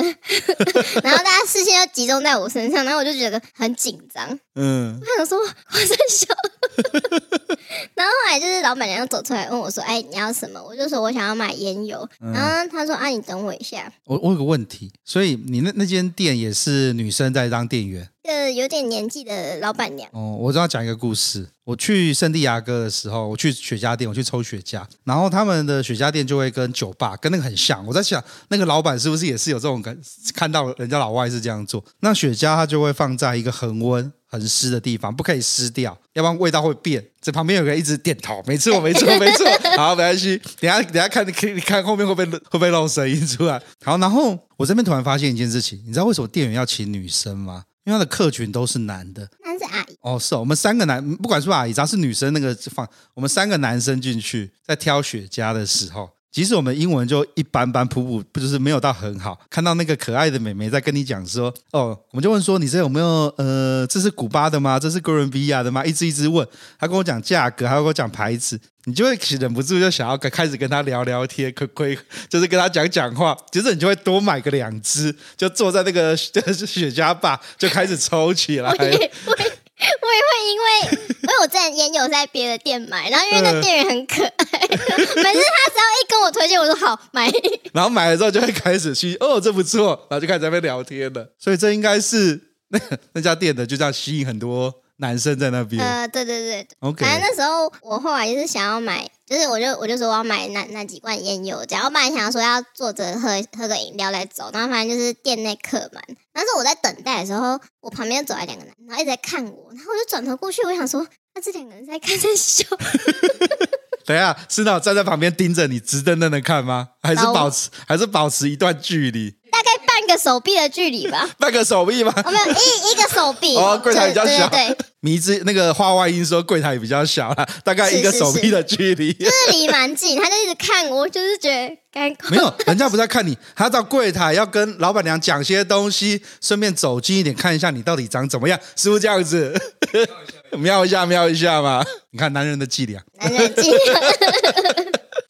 [1.03, 4.39] 然后大家视线又集中在我身上，然后我就觉得很紧张。
[4.55, 5.45] 嗯，我想说我
[5.77, 6.27] 在笑。
[7.95, 12.07] 然后后来就是老板娘走出来问我说：“哎，你要什么？”我就说我想要买烟油。
[12.19, 18.09] 然后他说：“啊，你等我一下。”我我有个问题，所以你那那间店也是女生在当店员？
[18.23, 20.09] 呃，有点年纪的老板娘。
[20.11, 21.47] 哦，我知道讲一个故事。
[21.63, 27.85] 我去圣地亚哥的时候，我去雪茄店，我去抽雪茄，然后他们的雪茄店就会跟酒吧跟那个很像。
[27.85, 29.95] 我在想，那个老板是不是也是有这种感？
[30.33, 37.04] 看到人家老外是这样做，那雪茄它就会放在一个恒温、恒湿的地方，不可以湿掉，要不然味道会变。
[37.21, 39.45] 这旁边有个人一直点头，没错，没错，没错。
[39.78, 43.62] 好，没关系，等下等下看，你可以看后面会不会会不会漏声音出来。
[43.84, 47.63] 好，然后我这边突然发现一件事情，你知道为什么店员要请女生吗？
[47.86, 64.78] 因为他的客群都是男的，那是阿姨哦，是哦，我们三个男，不管是阿姨，只要是女生，那个放我们三个男生进去，在挑雪茄的时候，即使我们英文就一般般，普普不就是没有到很好，看到那个可爱的美眉在跟你讲说，哦，我们就问说，你这有没有呃，这是古巴的吗？
[64.78, 65.86] 这是哥伦比亚的吗？
[65.86, 66.45] 一直一直问，
[66.78, 68.60] 他跟我讲价格，还跟我讲牌子。
[68.88, 71.98] 你就会忍不住就想要开始跟他聊聊天，亏亏
[72.30, 78.71] 就是跟他讲讲话，其实你就会多买个两支，就坐在那个就是雪茄吧，就开始抽起来。
[80.02, 84.80] 我也会因为因为我之前烟有在别的店买，然后因为那店员很可爱，每次
[85.15, 87.32] 他只要一跟我推荐，我说好买。
[87.74, 91.34] 然后买了之后就会开始去哦，这不错，然后就开始在那边聊天了。
[91.39, 92.80] 所以这应该是那
[93.13, 94.74] 那家店的，就这样吸引很多。
[94.98, 97.04] 男生在那边，呃，对对对，OK。
[97.04, 106.04] 反正那时候我后来就是想要买就是我就我就说我要买那那几罐烟油，这样我本来想要说要坐着喝喝个饮料再走，然后反正就是店内客满。
[106.31, 112.65] 但是我在等待的时候，我旁边走来两个男，然后一直在看我，然后我就转头过去，我想说，那这两个人在看在笑。
[114.06, 116.89] 等一下，是那种站在旁边盯着你直瞪瞪的看吗？
[117.02, 119.31] 还是保持还是保持一段距离？
[119.52, 119.75] 大概
[120.06, 121.27] 半个手臂的距离吧。
[121.39, 122.13] 半个手臂吗？
[122.23, 123.58] 我没有一一个手臂。
[123.58, 124.47] 哦，柜台比较小。
[124.49, 129.12] 对，对，对，迷之那个话外音说柜台比较小了，大概一个手臂的距离。
[129.13, 132.29] 就是离蛮近，他就一直看我，就是觉得尴尬。
[132.29, 139.60] 没有，人家不在看你，他到柜台要跟老板娘讲些东西，顺便走近一点看一下你到底长怎么样，是不是这样子？
[140.58, 141.83] 瞄一下，瞄一下嘛！
[142.12, 144.01] 你看男人的伎俩，男人的伎俩。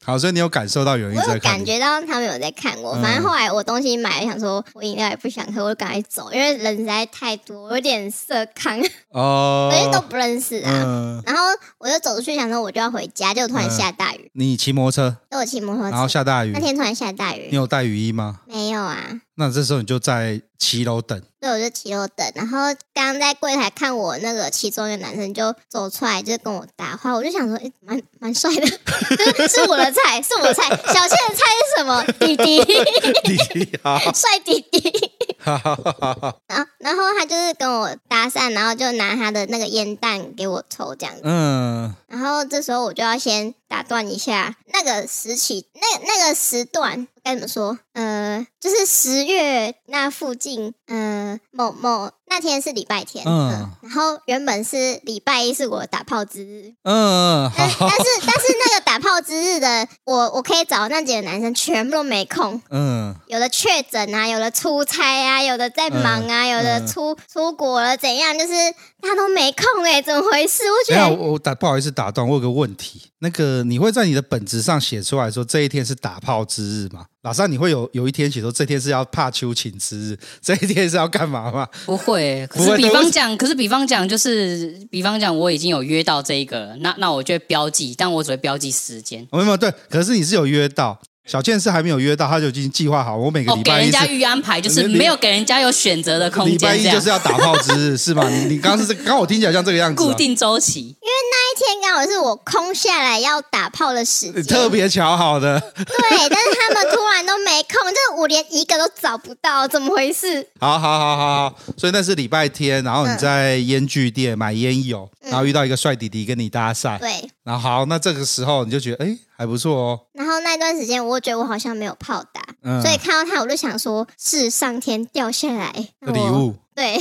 [0.06, 2.94] 好，所以你有感受到有人在看，我有感觉到他们有在看我。
[3.02, 8.80] 反正后来我东西买了，想说我饮料也不想喝，我就赶快走，因为人实在太多，有点色康
[9.10, 10.72] 哦， 所以都不认识啊。
[10.72, 11.42] 嗯、然后
[11.80, 14.30] 我就走出去，想说我就要回家，就突然下大雨。
[14.36, 15.18] 嗯、你骑摩托车？
[15.30, 16.52] 对，我骑摩托车，然后下大雨。
[16.54, 18.42] 那天突然下大雨，你有带雨衣吗？
[18.46, 18.98] 没有啊。
[19.38, 22.32] 那这时候你就在七楼等，对，我就七楼等。
[22.36, 22.60] 然后
[22.94, 27.14] 刚刚在柜台看我那个其中一个男生就走出来，就跟我搭话。
[27.14, 28.66] 我就想说，哎，蛮蛮帅的，
[29.48, 30.70] 是我的菜，是我的菜。
[30.70, 32.04] 小倩的菜是什么？
[32.20, 32.64] 弟弟，
[33.24, 33.80] 弟弟，
[34.16, 35.12] 帅弟弟。
[36.48, 41.22] 然后，然后他就是跟我搭讪，然后就拿他的那个烟弹给我抽，这样子。
[41.24, 41.96] 嗯。
[42.08, 47.78] 然后这时候我就要先打断一下那个时期，那那个时段该怎么说？
[47.94, 68.54] 呃，就是十月那附近，呃，某某那天是礼拜天，嗯、呃，然后原本是礼拜一是我打炮之日，嗯，但是 但是那个打炮之日的我我可以找那几个男生全部都没空，嗯，有的确诊啊，有的出差啊，有的在忙啊，嗯、有的出出国了怎样，就是
[69.02, 70.64] 他都没空哎，怎么回事？
[70.70, 72.06] 我觉得我我打不好意思打。
[72.06, 77.06] 打断，我有个问题，那个你会在你的本子上写出来说这一天是打炮之日吗？
[77.24, 81.68] 老三，你会有有一天写说这天是要怕秋情之日， 这一天是要干嘛吗？
[81.86, 89.28] 不会，可是比方讲，可是比方讲，就是比方讲，我已经有约到这一个，那那我就会标记，但我只会标记时间。
[89.32, 91.00] 没有，对，可是你是有约到。
[91.26, 93.18] 小健是还没有约到，他就已经计划好。
[93.18, 96.54] 我每个礼拜一、哦、给人家预安排，就是没有给人家有选择的空间。
[96.54, 98.30] 礼拜一就是要打炮之日，是吗？
[98.30, 100.06] 你你刚刚是刚我听起来像这个样子、啊。
[100.06, 105.60] 固定周期，因为那一天刚好是我空下来要打炮的时间，特别巧好的。
[105.60, 110.48] 对，但是他们突然都没空，就我连一个都找不到，怎么回事？
[110.60, 117.00] 好好好好好，所以那是礼拜天，然后你在烟具店买烟油，嗯、然后遇到一个帅弟弟跟你搭讪。
[117.00, 119.18] 对，然后好，那这个时候你就觉得哎。
[119.38, 120.00] 还不错哦。
[120.26, 125.72] 然后那段时间，我觉得我好像没有炮打，嗯、所以看到他，我就想说，是上天掉下来
[126.02, 126.56] 的礼物。
[126.74, 126.98] 对，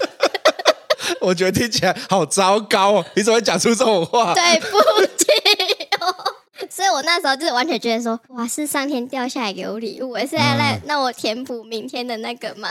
[1.22, 3.06] 我觉得听起来好糟糕哦！
[3.16, 4.34] 你怎么会讲出这种话？
[4.34, 4.78] 对不
[5.16, 5.24] 起
[6.02, 6.14] 哦。
[6.68, 12.68] 所以我那时候就是完全觉得说，哇，是上天掉下来给我礼物，是要来那我填补明天的那个吗？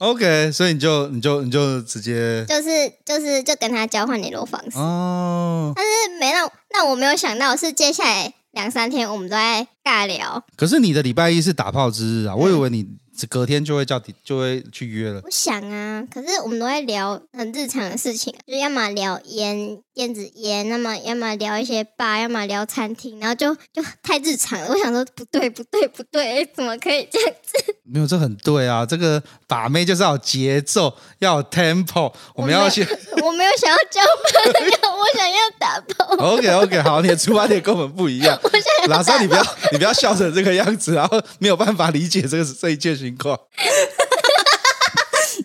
[0.00, 2.70] OK，所以你就你就你就直接就是
[3.04, 10.42] 就是就跟他交换联络方式哦，但是没让让我没有想到是接下来两三天我们都在尬聊。
[10.56, 12.86] 可是你的礼拜一是打炮之日啊，我以为你。
[13.26, 15.20] 隔天就会叫就会去约了。
[15.24, 24.68] 我想啊，可是我们都在聊很日常的事情，就要么聊烟、电子烟，那么要么聊一些吧，要么聊餐厅，然后就就太日常了。
[24.68, 27.76] 我想说，不对，不对，不对，怎么可以这样子？
[27.92, 28.86] 没有，这很对啊。
[28.86, 32.82] 这个把妹就是要有节奏，要有 tempo，我们要去。
[33.22, 34.00] 我没有想要交
[34.52, 36.16] 朋友， 我想要打炮。
[36.16, 38.38] OK OK，好，你的出发点跟我们不一样。
[38.42, 39.42] 我想老三，你不要
[39.72, 43.38] 你不要笑成这个样子，然后没有办法理解这个这一件事情况。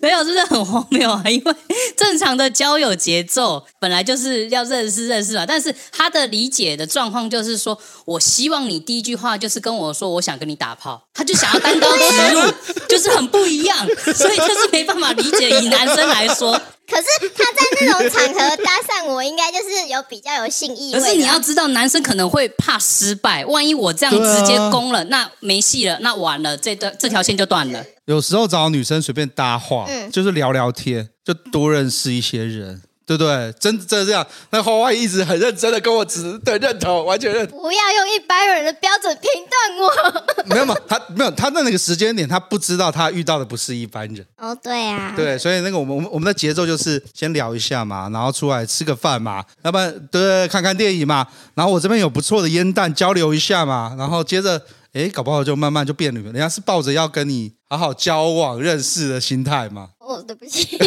[0.01, 1.23] 没有，真的很荒谬啊！
[1.25, 1.55] 因为
[1.95, 12.03] 正常的交友节奏本来就是要认识认识啊，但是他的理解的状况就是说，我希望你第一句话就是跟我说，我想跟你打炮，他就想要单刀直
[12.33, 12.41] 入，
[12.87, 13.77] 就是很不一样，
[14.13, 15.49] 所以就是没办法理解。
[15.61, 16.61] 以男生来说。
[16.87, 20.99] 可是他在那种场合搭讪我，应该就是有比较有性意味。
[20.99, 27.83] 可是你要知道，男生可能会怕失败，万一我这样直接攻了，啊、那没戏了，那完了，这段这条线就断了。
[28.05, 32.81] 有时候找女生随便搭话，嗯、就是聊聊天，就多认识一些人。
[33.05, 33.53] 对不对？
[33.59, 37.59] 真真的这样，那花花一直很认真的跟我指对认同，完全认同。
[37.61, 40.45] 不要用一般人的标准评断我。
[40.45, 44.25] 没有嘛，他没有他在那个时间点，他不知道他遇到的不是一般人。
[44.37, 45.13] 哦，对啊。
[45.15, 54.59] 对，所以那个我们我们我们的节奏就是先聊一下嘛，然后出来吃个饭嘛，要不然对，对，看看电影嘛，然后我这边有不错的烟弹交流一下嘛，然后接着
[54.95, 56.21] 哎，搞不好就慢慢就变了。
[56.21, 59.89] 人家是抱着要跟你好好交往认识的心态嘛。
[59.99, 60.79] 哦，对不起。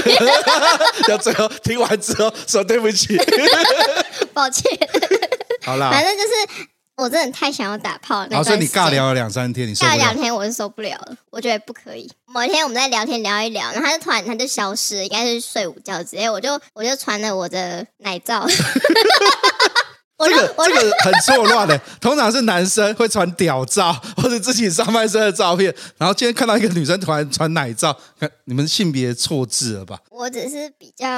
[1.10, 3.18] 要最后听完之后说对不起，
[4.32, 4.64] 抱歉。
[5.62, 6.28] 好啦，反正就是
[6.96, 8.28] 我真的太想要打炮了。
[8.30, 9.74] 然后所以你尬聊了两三天，你。
[9.74, 12.10] 尬聊两天我是受不了了，我觉得不可以。
[12.24, 18.46] 某一天我们在聊天聊一聊，然后他就突然他就消失了，应该是睡午觉之类，我就我就传了我的奶照。
[20.18, 29.98] 这个这个 很错乱的，通常是男生会传屌照或者自己上半身的照片，然后今天看到一个女生突然传奶照，看你们性别错置了吧？
[30.10, 31.08] 我只是比较，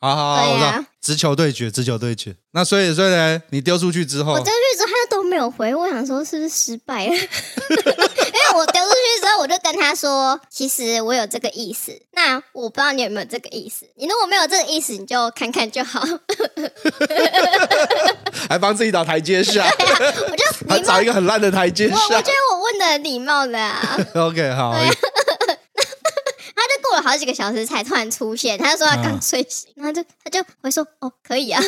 [0.00, 2.34] 好好好，啊、我知道，直球对决，直球对决。
[2.52, 7.14] 那所以所以呢，你丢出去之后，我丢出去之后他都没有回，我想说是不是失败了？
[8.54, 11.92] 我丢出去之后，我就跟他说，其实我有这个意思。
[12.12, 13.86] 那我不知道你有没有这个意思？
[13.96, 16.00] 你如果没有这个意思，你就看看就好。
[18.48, 21.94] 还帮自己找台阶下，对啊，我就 还找一个很烂的台阶下。
[21.94, 23.96] 我，我觉得我问的很礼貌的啊。
[24.14, 24.74] OK，好。
[26.56, 31.62] 他就过了好几个小时才突然出现，他就说他刚睡醒，然后就他就会说哦，可以啊。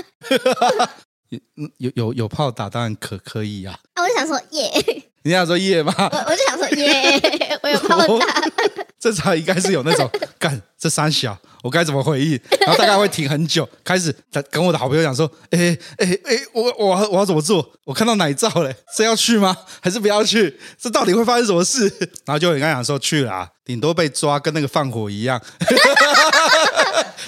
[1.79, 3.79] 有有有炮打当然可可以啊。
[3.95, 5.03] 啊，我就想说耶。
[5.25, 5.95] 你想说耶吗？
[5.99, 7.21] 我我就想说耶，
[7.63, 8.43] 我有炮打。
[8.99, 10.09] 正常应该是有那种
[10.39, 12.41] 干这三小，我该怎么回应？
[12.61, 14.13] 然后大概会停很久，开始
[14.51, 17.73] 跟我的好朋友讲说：“哎哎哎，我我我要怎么做？
[17.85, 19.57] 我看到奶罩了，这要去吗？
[19.81, 20.59] 还是不要去？
[20.77, 21.89] 这到底会发生什么事？”
[22.27, 25.41] 然后就很刚讲说去了，顶多被抓，跟那个放火一样。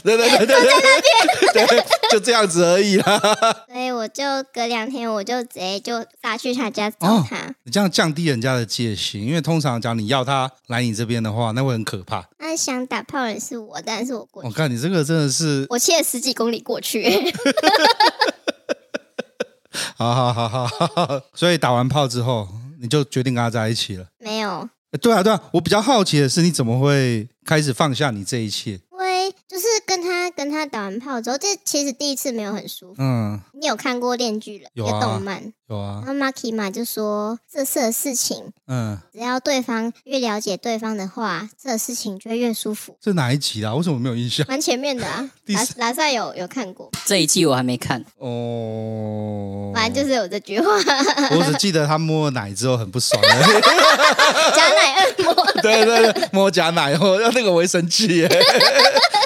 [0.02, 0.56] 对对对对
[1.52, 3.18] 对，对，就这样子而已啦。
[3.70, 7.36] 所以我就隔两天，我就直接就杀去他家找他。
[7.36, 12.24] 哦，你这样降低人家的戒心，因为通常讲你要他来你这边的话，那会很可怕。
[12.38, 14.48] 那想打炮人是我，但是我过去。
[14.48, 17.04] 我看你这个真的是， 我骑了十几公里过去。
[19.96, 22.48] 好好好好好，所以打完炮之后，
[22.80, 24.06] 你就决定跟他在一起了？
[24.18, 24.68] 没有。
[25.00, 28.78] 对啊对啊，我比较好奇的是，你怎么会开始放下你这一切？
[28.92, 32.96] 因为就是跟他跟他打完炮之后，这其实第一次没有很舒服。
[32.98, 35.52] 嗯，你有看过《链锯人》有啊，动漫？
[35.68, 36.02] 有啊。
[36.06, 42.96] 然后 Maki 嘛就说，这次的事情，嗯，只要对方越了解对方的话，这个事情就会越舒服。
[43.00, 43.74] 这哪一集啊？
[43.74, 44.46] 为什么没有印象？
[44.48, 45.30] 蛮前面的啊。
[45.48, 49.72] 拉拉萨有有看过这一季，我还没看哦。
[49.74, 50.66] 反正就是有这句话。
[51.30, 53.20] 我只记得他摸了奶之后很不爽。
[54.54, 55.34] 假奶按摩。
[55.60, 58.28] 对对对，摸假奶后，要那个我会生气耶。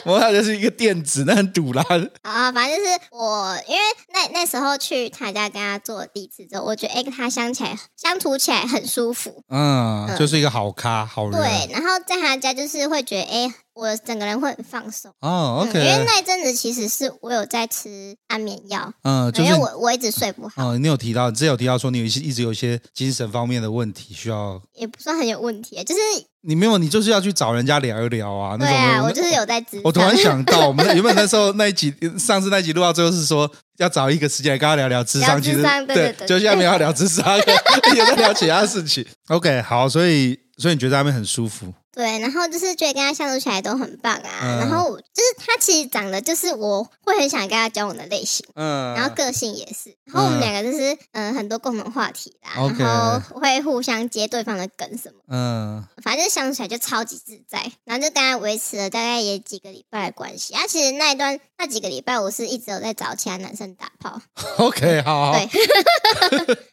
[0.04, 1.84] 摸他就是一个垫子，那很堵啦。
[2.22, 3.80] 啊，反正就是我，因为
[4.12, 9.42] 那那时候去他家跟他做第一次之后，我觉得哎，跟他相起来相处起来很舒服。
[9.48, 11.32] 嗯，嗯就是一个好咖好人。
[11.32, 13.54] 对，然后在他家就是会觉得哎。
[13.78, 20.70] 我整个人会很放松哦，OK，因为那一阵子其实是我有在吃安眠药，嗯，就是、因为我我一直睡不好。
[20.70, 26.00] 哦，你有提到，你之前有提到说你有一些一直有一些精神方面的问题需要，也不算很有问题，就是
[26.40, 28.56] 你没有，你就是要去找人家聊一聊啊。
[28.58, 29.80] 那种对啊，我就是有在咨。
[29.84, 37.24] 我突然想到，我们 原本那时候那一集，上次那一集录到最后是说要找一个时间来跟他聊聊智商，其实对，对，对，对，就现在没有要聊智商，
[37.94, 39.06] 也在聊其他事情。
[39.28, 41.72] OK，好，所以所以你觉得在那边很舒服？
[41.98, 44.30] 对，然后就是觉得跟他相处起来都很棒啊。
[44.42, 49.96] 嗯、然后就是他其实长得就是我会很想跟他交往的类型，嗯，然后个性也是。
[50.04, 57.58] 然后我们两个就是嗯、呃、很多共同话题啦，嗯、然后会互相接对方的梗什么，嗯，反正就相处起来就超级自在。
[57.84, 60.54] 然后就跟他维持了大概也几个礼拜的关系。
[60.54, 64.20] 啊，其实那一段那几个礼拜我是一直有在找其他男生打炮。
[64.64, 65.48] OK，好，好，对，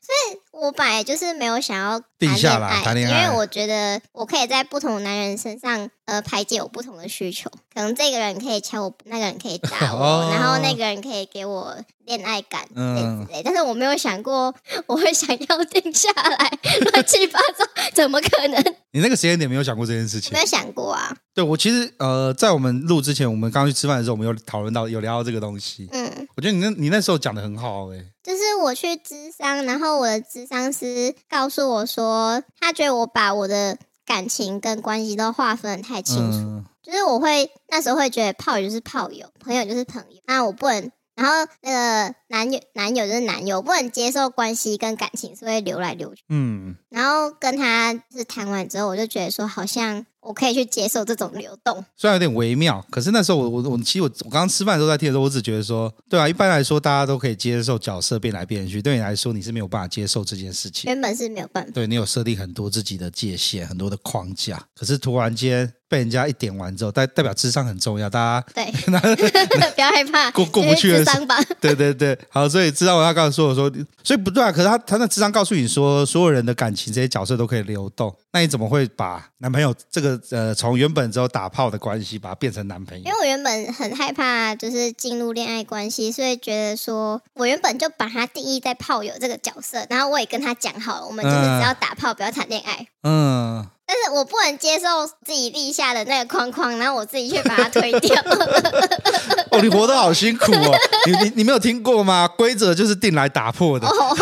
[0.66, 5.90] 我本来就是没有想要定下来谈恋爱，因为我觉得我可以在不同男人身上。
[6.06, 11.76] 呃，排解我不同的需求，可能这个人可以敲我，那个人可以打我， 哦、然后那个人可以给我
[12.06, 14.54] 恋爱感，嗯，对，但是我没有想过
[14.88, 16.60] 我会想要定下来，
[16.92, 18.62] 乱七八糟，怎么可能？
[18.92, 20.32] 你那个时间点没有想过这件事情？
[20.34, 21.16] 没有想过啊。
[21.34, 25.88] 对，我其实呃，在我们录之前，我们刚去吃饭的时候，我们有讨论到，有聊到这个东西。
[25.92, 33.78] 嗯，我觉得你那，你那时候讲的很好，欸，哎，就是我去咨商，然后我的咨商师告诉我说，他觉得我把我的。
[34.08, 50.06] 感情跟关系都划分得太清楚，嗯、就是我会那时候会觉得炮友就是炮友，朋友就是朋友，那我不能，然后那个男友男友就是男友，不能接受关系跟感情是会流来流去，嗯，然后跟他是谈完之后，我就觉得说好像。
[50.26, 68.66] 我可以去接受这种流动，虽然有点微妙，可是那时候我我我其实我我刚刚吃饭的时候在听的时候，我只觉得说，对啊，一般来说大家都可以接受角色变来变去，对你来说你是没有办法接受这件事情，原本是没有办法，对你有设定很多自己的界限，很多的框架，可是突然间被人家一点完之后，代代表智商很重要，大家对，
[69.76, 71.38] 不要害怕，过过不去的智商吧。
[71.62, 73.72] 对对对，好，所以智商我要告诉我说，
[74.04, 74.52] 所以不对啊。
[74.52, 83.04] 可是他他那智商告诉你说，所有人的感情这些角色都可以流动，那你怎么会把男朋友这个呃从原本只有打炮的关系，把它变成男朋友？
[83.06, 92.88] 因为我原本很害怕就是进入恋爱关系，所以觉得说我原本就把他定义在炮友这个角色，然后我也跟他讲好了，我们就是只要打炮，不要谈恋爱。
[93.04, 93.68] 嗯。
[93.88, 98.20] 但是我不能接受自己立下的那个框框，然后我自己去把它推掉。
[99.52, 100.78] 哦，你活得好辛苦哦！
[101.06, 102.28] 你你你没有听过吗？
[102.28, 103.88] 规则就是定来打破的。
[103.88, 104.18] 哦，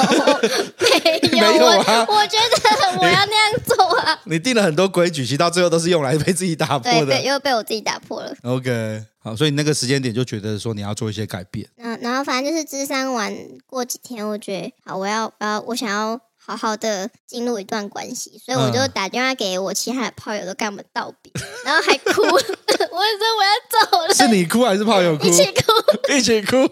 [1.32, 4.20] 没有，没有啊我，我觉得 我要那样做啊。
[4.26, 7.06] 你定了很多规矩，其实到最后都是用来被自己打破的。
[7.06, 8.36] 对，又被我自己打破了。
[8.44, 11.66] OK，好，所以那个时间点就觉得说你要做一些改变。
[11.78, 13.34] 嗯，然后反正就是智商完
[13.66, 16.20] 过几天，我觉得好，我要呃，我想要。
[16.46, 21.32] 好好的进入一段关系，所以我就打电话给我其他的炮友，都跟我们道别，
[21.64, 22.48] 然后还哭， 我说
[22.92, 24.14] 我要走了。
[24.14, 25.26] 是你哭还是炮友哭？
[25.28, 26.58] 一起哭，一起哭。
[26.64, 26.70] 哦，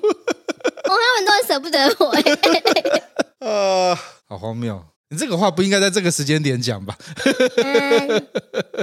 [0.83, 2.13] 他们都很舍不得我。
[3.39, 3.95] 呃，
[4.27, 4.83] 好荒谬。
[5.09, 6.97] 你这个话不应该在这个时间点讲吧？
[7.57, 8.07] 嗯，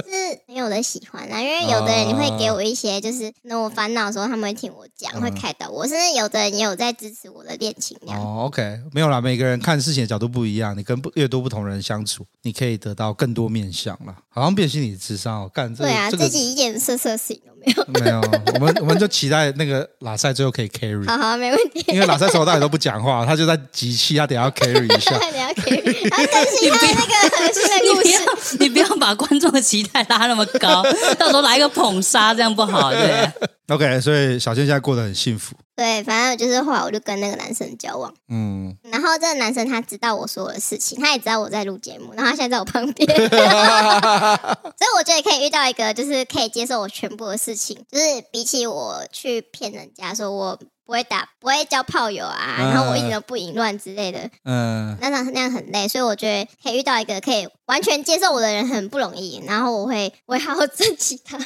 [0.05, 5.87] 是没有的喜欢啦，因为有的人你会给我一些，就是那我烦恼的时候，他们会听我讲，嗯、会开导我。
[5.87, 7.95] 甚至有的人也有在支持我的恋情。
[8.07, 14.15] 哦，OK，没有啦，每个人看事情的角度不一样，你跟越多不同人相处，你可以得到更多面相啦。
[14.27, 17.85] 好像变心理智商哦，干这个、对啊，这个、自己一点色色事情都没有。
[18.01, 18.19] 没有，
[18.55, 21.07] 我们我们就期待那个拉塞最后可以 carry。
[21.07, 21.83] 好好，没问题。
[21.89, 25.11] 因为拉塞从头到尾都不讲话，他就在集气，他等下要 carry 一下。
[25.19, 28.01] 等下 carry，他更新他那个 新的故
[28.41, 28.57] 事。
[28.59, 30.81] 你不要把观众的期待拉那么高，
[31.19, 33.29] 到时候来个捧杀，这样不好，对。
[33.67, 35.55] OK，所以小倩现在过得很幸福。
[35.75, 50.59] 对，反正就是后来我就跟那个男生交往，嗯，然后这个男生他知道我所有的事情，他也知道我在录节目，然后他现在在我旁边，所以我觉得可以遇到一个就是可以接受我全部的事情，就是比起我去骗人家说我。
[50.89, 61.37] 不会打，不会交炮友啊，然后我一点都不淫乱之类的，嗯，那样那样很累，所以我觉得可以遇到一个可以完全接受我的人很不容易，然后我会我会好好珍惜他。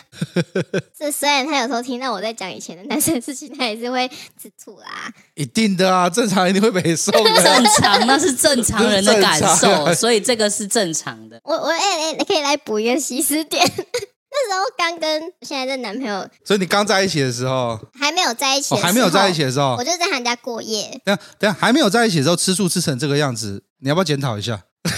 [0.97, 4.07] 这虽然他有时候听到我在讲以前的男生事情，他也是会
[4.41, 5.11] 吃醋啦。
[5.33, 7.43] 一定的啊，正常一定会被送的。
[7.43, 11.41] 正常，那是正常人的 感受，所以这个是正常的。
[11.43, 13.69] 我我哎哎，你可以来补一个西施点。
[14.33, 20.99] 那时候刚跟现在的男朋友，所以你刚在一起的时候，还没有在一起，还没有在一起的时候，我就在他家过夜。
[21.05, 24.61] 等下等下，还没有在一起的时候，吃醋吃成这个样子，你要不要检讨一下？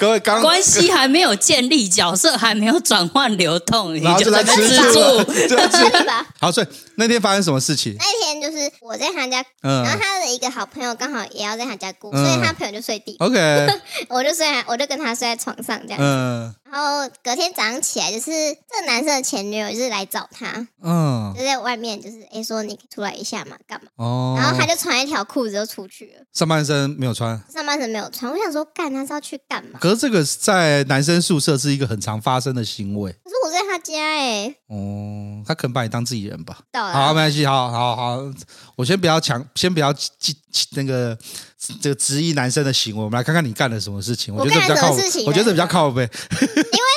[0.00, 6.24] 各位刚关系还没有建立，角色还没有转换流动，然后就在吃醋，对吧？
[6.40, 7.96] 好，所以那天发生什么事情？
[7.98, 13.16] 那天就是我在他家，然后他的一个好朋友刚好也要在他家过，所以他朋友就睡地。
[13.18, 13.66] OK，
[14.08, 16.54] 我就睡，我就跟他睡在床上这样子。
[16.70, 23.90] 然后隔天早上起来，就是这个男生的前女友就是来找他，嗯，就在外面，就是哎说你出来一下嘛，干嘛？
[23.96, 28.30] 哦，然后他就穿一条裤子就出去了，上半身没有穿，上半身没有穿。
[28.30, 29.78] 我想说，干他是要去干嘛？
[29.80, 33.10] 可是这个在男生宿舍是一个很常发生的行为。
[33.12, 36.58] 可是我在他家哎，哦，他可能把你当自己人吧？
[36.70, 38.18] 到了，好，没关系，好好好，
[38.76, 40.36] 我先不要强，先不要记
[40.72, 41.16] 那个
[41.80, 44.34] 这个质疑男生的行为，我们来看看你干了什么事情。
[44.34, 44.92] 我觉得比较靠，
[45.26, 46.02] 我觉得比较靠北。
[46.40, 46.88] 因为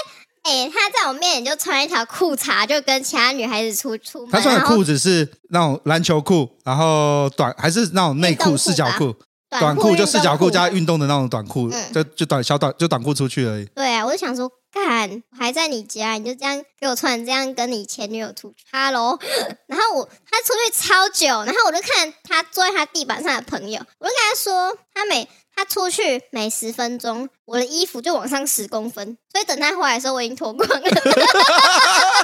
[0.44, 4.30] 哎，他在我面前就穿一条裤衩，就跟其他女孩子出出门。
[4.32, 9.16] 他穿的裤子是那种篮球裤，然后短还是那种内裤四角裤？
[9.50, 13.66] 短裤就四角裤加运动的那种短裤，嗯、就就短小短就短裤出去而已。
[13.76, 19.20] 对啊，我就想说，干，还在你家，你就这样给我穿这样跟你前女友出去哈喽。
[19.68, 30.78] 然后我他出去超久，然后我就看他坐在他地板上的朋友，我就跟他说，他每他出去每十分钟，我的衣服就往上十公分，所以等他回来的时候，我已经脱光了。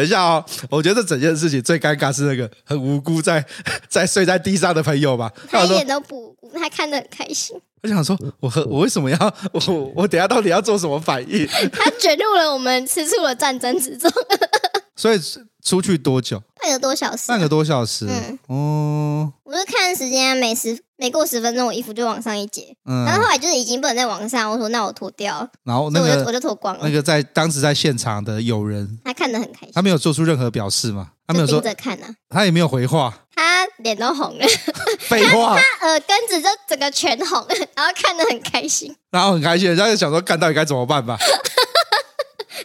[0.00, 3.44] 等一下哦，我觉得这整件事情最尴尬是那个很无辜在
[3.86, 7.54] 在睡在地上的朋友吧，他一点都不无辜，他看得很开心。
[7.82, 11.46] 我想说，我和我为什么要我我等下到底要做什么反应？
[11.72, 14.10] 他卷入了我们吃醋的战争之中。
[14.96, 15.20] 所以
[15.62, 16.42] 出去多久？
[16.62, 17.28] 半个多小时。
[17.28, 18.06] 半个多小时。
[18.08, 18.38] 嗯。
[18.46, 19.32] 哦。
[19.44, 22.76] 我就看时间，每十每过十分钟，我衣服就往上一截。
[22.84, 23.06] 嗯。
[23.06, 25.48] 然后后来就是已经不能再往上，我说那我脱掉。
[25.64, 26.80] 然后那个我就脱光了。
[26.82, 29.70] 那个在当时在现场的友人，他看得很开心。
[29.72, 31.12] 他没有做出任何表示吗？
[31.26, 31.58] 他没有说。
[31.58, 32.14] 盯着看啊。
[32.28, 33.14] 他也没有回话。
[33.34, 34.46] 他脸都红了。
[35.00, 35.56] 废话。
[35.80, 38.94] 他耳根子就整个全红，然后看得很开心。
[39.10, 41.16] 然后很开心，人家就想说，干到底该怎么办吧？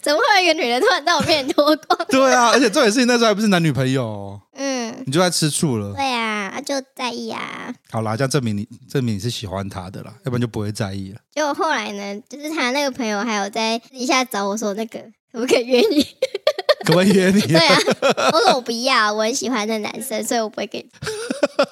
[0.01, 2.07] 怎么会有一个女人突然在我面前脱光？
[2.09, 4.37] 对啊，而且重点是那时候还不是男女朋友。
[4.53, 5.93] 嗯，你就在吃醋了。
[5.93, 6.24] 对啊，
[6.61, 7.73] 就在意啊。
[7.89, 11.19] 好啦，这样证明你证明你是喜欢他的啦，要不然就不会在意了。
[11.31, 14.99] 结果后来呢，就是他那个朋友还有在私底下找我说，那个
[15.31, 16.03] 可可不可以约你？
[16.85, 17.41] 可不可以约你？
[17.47, 17.77] 对啊，
[18.31, 20.89] 我说我不要，我很喜欢那男生，所以我不会给你。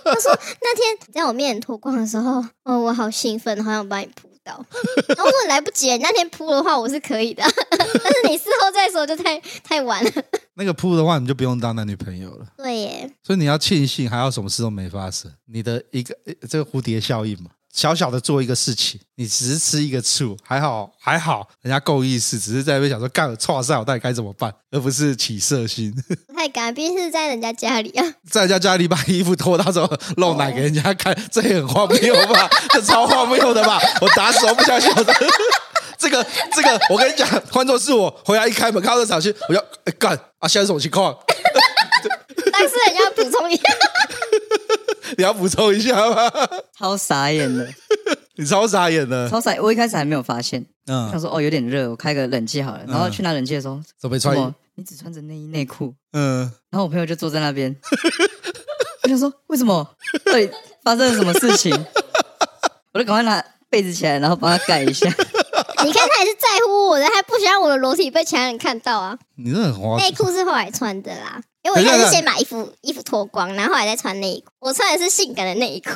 [0.04, 4.64] 他说那天在我面前脱光的时候，哦，我好兴奋，好想帮你扑倒。
[5.08, 10.12] 然后我说来不及，那天扑的话我是可以的， 但是你事后再说就太太晚了。
[10.56, 12.48] 那个扑的话，你就不用当男女朋友了。
[12.58, 16.16] 对耶，所以你要庆幸还要什么事都没发生，你的一个
[16.50, 17.52] 这个蝴蝶效应嘛。
[17.74, 25.92] 小小的做一个事情，你只是吃一个醋，还好还好，人家够意思，只是在那边想说干了错事，我到底该怎么办，而不是起色心。
[26.28, 32.48] 不 太敢，毕竟是在人家家里啊，在人家家里把衣服脱到时候露奶给人家看，这也很荒谬吧？
[32.70, 33.82] 这超荒谬的吧？
[34.02, 35.14] 我打死我不相信的。
[35.98, 41.18] 这个这个，我跟你讲，换作是我回来一开门看到这场戏，我要哎干啊，现在是什么情况？
[42.52, 43.64] 但是人家补充一下。
[45.18, 46.32] 你要补充一下吗？
[46.78, 47.68] 超傻眼的，
[48.38, 49.56] 你超傻眼的，超傻！
[49.62, 52.82] 我一开始还没有发现，嗯，他说哦有点热，我开个冷气好了。
[52.88, 54.54] 然后去拿冷气的时候，怎么没穿？
[54.76, 56.40] 你只穿着内衣内裤，嗯。
[56.72, 57.76] 然后我朋友就坐在那边，
[59.04, 59.88] 我想说为什么？
[60.26, 60.50] 到底
[60.84, 61.72] 发生了什么事情？
[62.94, 65.08] 我就赶快拿被子起来，然后帮他盖一下。
[65.86, 69.18] 你看他也是在乎我的，他不想让我的裸体被其他人看到啊。
[69.36, 69.98] 你这很花。
[69.98, 71.42] 内裤是后来穿的啦。
[71.64, 74.52] 因为我一开始先把衣服衣服脱光，然后后来再穿内裤。
[74.60, 75.92] 我穿的是性感的内裤，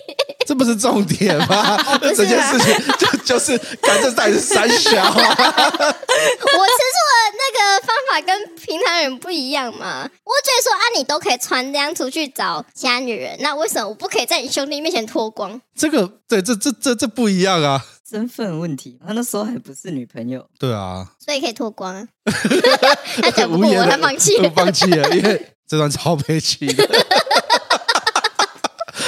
[0.46, 1.76] 这不是重点吗？
[1.86, 5.10] 哦、这件事情就就是，感觉到底是三小、啊。
[5.14, 10.02] 我吃醋的那个方法跟平常人不一样嘛。
[10.04, 15.60] 我觉得说啊，你都可以穿这样出去找其他女人，那为什么我不可以在你兄弟面前脱光？
[15.76, 17.84] 这个对，这这这这不一样啊。
[18.10, 20.44] 身份问题，他那时候还不是女朋友。
[20.58, 22.08] 对啊，所以可以脱光啊。
[23.22, 26.84] 他讲不过我，他放弃了，放弃了，因为这段超悲气的。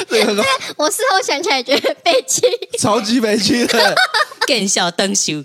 [0.09, 0.45] 这个
[0.77, 2.43] 我事后想起来觉得悲气，
[2.79, 3.95] 超级悲气的，
[4.47, 5.43] 更小灯秀。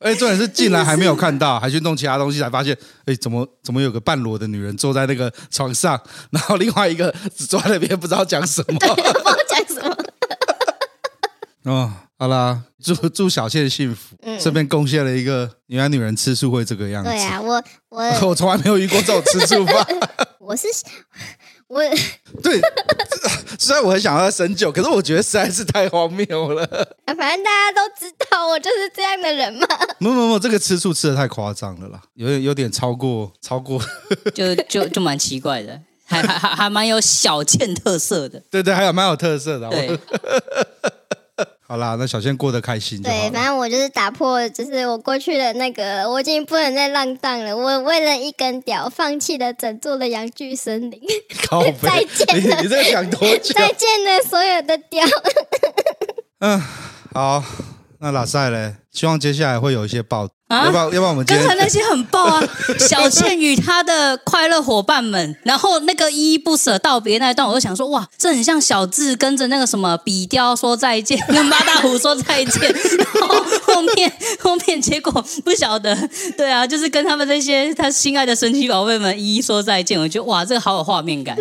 [0.00, 5.98] 哎，重点是竟然还没有看到，还去弄其他东西，才发现，哎，怎么怎么有个半裸的女人坐在那个床上，
[6.30, 9.35] 然后另外一个只坐在那边不知道讲什么，不知道讲什么。
[11.66, 11.92] 哦。
[12.18, 17.10] 好啦，祝祝小倩幸福，嗯，顺便贡献了一个原来女人吃醋会这个样子。
[17.10, 19.86] 对啊，我我 我从来没有遇过这种吃醋法。
[20.40, 20.66] 我是
[21.68, 21.82] 我
[22.42, 22.58] 对，
[23.58, 26.66] 虽然我很想要深究，可是我觉得实在是太荒谬了。
[27.04, 29.66] 反正大家都知道我就是这样的人嘛。
[29.98, 33.78] 没有没有，这个吃醋吃的太夸张了啦，有点有点超过超过，
[34.34, 38.42] 就就就蛮奇怪的，还还还还蛮有小倩特色的。
[38.50, 39.68] 对对，还有蛮有特色的。
[39.68, 39.98] 对。
[41.68, 43.16] 好啦，那小倩过得开心就好。
[43.16, 47.56] 对，反正我就是打破，就是我过去的那个，我已经不能再浪荡了。
[47.56, 51.00] 我为了一根屌，放弃了整座的阳具森林。
[51.82, 53.52] 再见了，你这个想多久？
[53.58, 55.04] 再见了，所有的屌。
[56.38, 56.62] 嗯，
[57.12, 57.42] 好，
[57.98, 58.76] 那拉赛嘞？
[58.92, 60.28] 希望接下来会有一些报。
[60.48, 60.84] 啊、要不要？
[60.84, 62.42] 要不要我们刚才那些很爆啊！
[62.78, 72.60] 小倩与她的快乐伙伴们，然后那个依依不舍道别那一段，我就想说，哇，这很像小智跟着那个什么比雕说再见， 跟八大虎说再见，
[73.18, 75.12] 然后后面后面结果
[75.44, 75.96] 不晓得，
[76.36, 81.36] 对啊，就是跟他们这些他心爱的神奇宝贝们一一说再见，我觉得哇，这个好有画面感，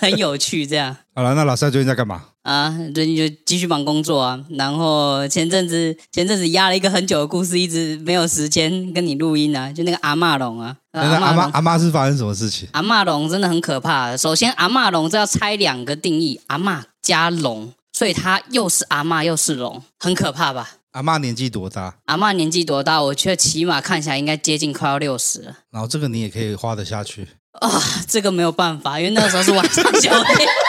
[0.00, 0.96] 很有趣，这样。
[1.16, 2.24] 好了，那老师最近在干嘛？
[2.42, 12.68] 啊，最近就继续忙工作啊，然后前阵子前阵子压了一个很久的故事，一直没有时间跟你录音啊，就那个阿嬷龙啊，阿妈阿妈是发生什么事情？
[12.72, 14.16] 阿嬷龙真的很可怕。
[14.16, 20.68] 首先，阿嬷龙这要拆两个定义，阿嬷加龙，所以它又是阿嬷又是龙，很可怕吧？
[20.94, 21.94] 阿妈年纪多大？
[22.06, 23.00] 阿妈年纪多大？
[23.00, 25.58] 我觉得起码看起来应该接近快要六十了。
[25.70, 27.28] 然后这个你也可以花得下去
[27.60, 27.70] 啊？
[28.08, 30.48] 这个没有办法，因为那个时候是晚上九点。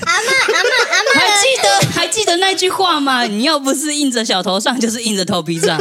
[0.00, 3.22] 阿嬷，阿嬷，阿嬷，还记得还记得那句话吗？
[3.28, 5.78] 你要不是硬着小头上，就是硬着头皮上，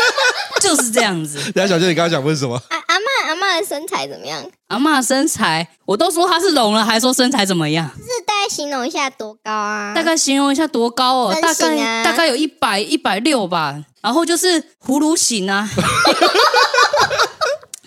[0.60, 1.38] 就是这样子。
[1.52, 2.60] 等下小姐，你刚刚讲问什么？
[2.68, 4.44] 阿阿妈，阿妈的身材怎么样？
[4.68, 7.88] 阿嬷的身材，我都说她是龙了，还说身材怎么样？
[7.96, 9.92] 是大概形容一下多高啊？
[9.94, 11.28] 大概形容一下多高哦？
[11.32, 13.84] 啊、大概大概有一百一百六吧。
[14.02, 15.68] 然后就是葫芦形啊。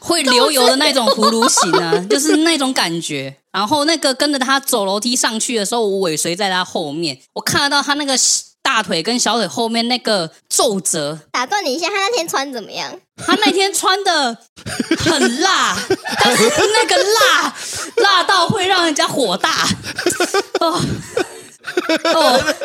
[0.10, 3.36] 会流油的那种葫芦形啊，就是那种感觉。
[3.52, 8.16] 然后那个跟着他走楼梯上去的时候，我尾随在他后面，我看得到他那个
[8.62, 11.20] 大腿跟小腿后面那个皱褶。
[11.32, 13.00] 打断你一下，他那天穿怎么样？
[13.24, 14.36] 他那天穿的
[14.98, 15.78] 很辣，
[16.24, 16.44] 但是
[16.74, 17.56] 那个辣
[17.98, 19.68] 辣到会让人家火大。
[20.60, 20.82] 哦
[22.16, 22.56] 哦，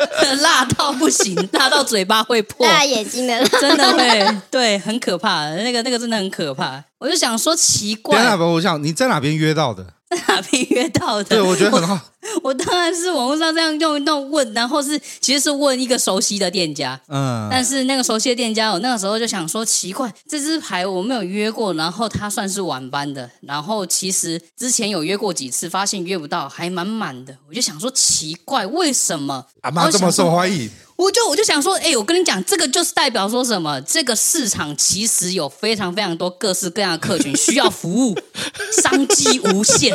[0.41, 5.49] 辣到不行，辣到嘴巴会破，辣眼睛的辣，真的会，对，很可怕。
[5.55, 6.83] 那个那个真的很可怕。
[6.97, 8.35] 我就想说奇怪？
[8.35, 9.85] 我想你在哪边约到的？
[10.15, 11.23] 在哪边约到的？
[11.25, 11.99] 对，我觉得很好。
[12.41, 30.69] 我当然是网络上这样用一弄问，然后是其实是问一个熟悉的店家，嗯，但是那个熟悉的店家，我那个时候就想说奇怪，这支牌我没有约过，然后他算是晚班的，然后其实之前有约过几次，发现约不到，还满满的，我就想说奇怪，为什么阿妈这么受欢迎？
[30.95, 33.79] 我就我就想说，哎、欸，我跟你讲，这个就是代表说什么？
[33.81, 38.17] 这个市场其实有非常非常多各式各样的客群需要服务，
[38.81, 39.93] 商机无限，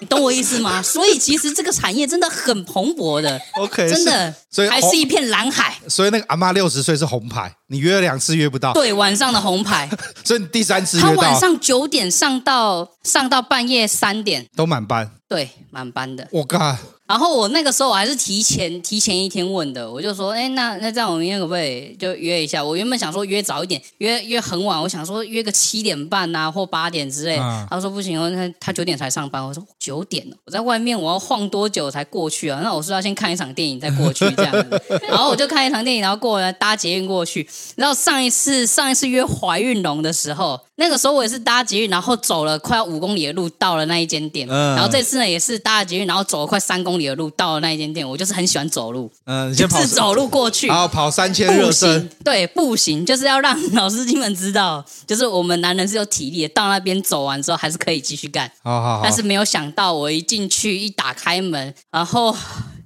[0.00, 0.82] 你懂我意思吗？
[0.82, 5.78] 所以其实这个产业真的很蓬勃的，OK，真的，所以还是一片蓝海。
[5.88, 9.88] 所以那个阿妈六十岁是红牌，你约了两次约不到，对，晚上的红牌，
[10.22, 16.76] 所以你第三次约到，他晚上九点上到上到半夜三点都满班，对，满班的，我靠。
[17.04, 22.64] 然后我那个时候我还是提前提前一天问的，我就说，哎，那那这样我明天可不可以就约一下？
[22.64, 27.36] 我原本想说约早一点，约约很晚，我想说约个七点半啊或八点之类。
[27.36, 29.44] 嗯、他说不行，他他九点才上班。
[29.44, 32.60] 我说九点了，我在外面我要晃多久才过去啊？
[32.62, 34.82] 那我是要先看一场电影再过去这样子。
[35.06, 37.46] 然后我就看一场电影，然后过来搭捷运过去。
[37.76, 44.48] 然后上一次上一次约怀孕龙的时候，那个时候我也是搭捷运，然后走了快要五公里的路到了那一间店。
[44.50, 48.08] 嗯、然后这次呢也是搭捷运，然后走了快三公里的路到了那一间店。
[48.08, 58.50] 我就是很喜欢走路，嗯，就是走路过去，然后跑三千热身，对，步行就是要让老司机们知道，就是我们男人是有体力的，到那边走完之后还是可以继续干。
[58.62, 62.34] 好好好，但是没有想到，我一进去一打开门，然后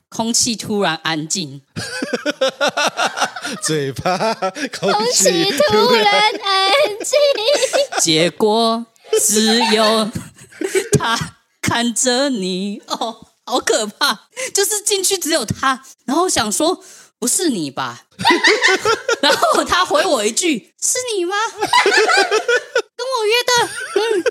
[0.09, 1.63] 空气突然安静，
[3.63, 4.35] 嘴巴
[4.79, 6.71] 空气突然安
[7.05, 7.19] 静，
[8.01, 8.87] 结果
[9.21, 10.11] 只有
[10.99, 11.19] 他
[11.61, 13.29] 看着你哦。
[13.49, 14.27] 好可怕！
[14.53, 16.83] 就是进去只有他，然后想说
[17.21, 18.07] 不是你吧，
[19.23, 21.37] 然后他回我一句是你吗？
[22.97, 23.53] 跟我约的，
[23.95, 24.25] 嗯，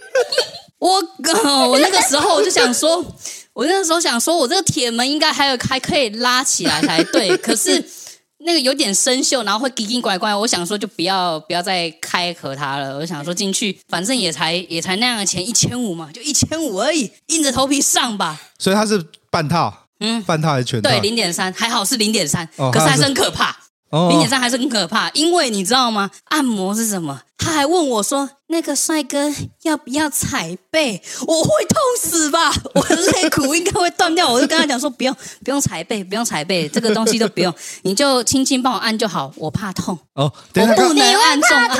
[0.88, 2.98] 我我那个时候我就想说，
[3.54, 7.84] 我那个时候想说我这个铁门应该还有还可以拉起来才对， 可是。
[8.48, 10.36] 那个有点生锈，然后会奇奇怪怪。
[10.36, 12.96] 我想说，就不要不要再开合它了。
[12.98, 18.40] 我想说进去，反正也才也才那样的钱，一千五嘛，就一千五而已，硬着头皮上吧。
[18.60, 20.88] 所以它是半套，嗯，半套还是全套？
[20.88, 23.58] 对，零点三，还好是零点三，可是还是很可怕。
[24.10, 26.12] 零点三还是很可怕，因为你知道吗？
[26.26, 27.22] 按摩是什么？
[27.38, 29.32] 他还问我说：“那个帅哥
[29.64, 31.00] 要不要踩背？
[31.28, 32.52] 我会痛死吧？
[32.74, 39.32] 我的肋骨应该会断掉。”我就跟他讲说：“不用，不用踩背，不用踩背，这个东西都不用，你就轻轻帮我按就好。
[39.36, 41.78] 我怕痛哦，我不能按重按。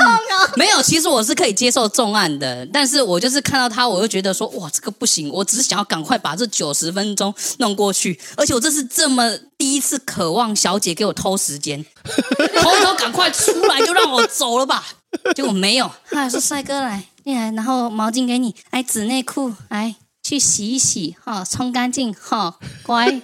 [0.58, 5.30] 没有，其实我是可以接受重案的，但是我就是看到他，我就觉得说：哇，这个不行。
[5.30, 11.84] 我只是想要赶快把这九十分钟弄过去，而且我这是这么第一次渴望小姐给我偷时间，
[12.62, 14.82] 偷偷赶快出来就让我走了吧。”
[15.36, 23.20] 结果没有，他还说：“帅哥来，进来，然后毛巾给你，来纸内裤，来去洗一洗，哈，冲干净，哈，乖。”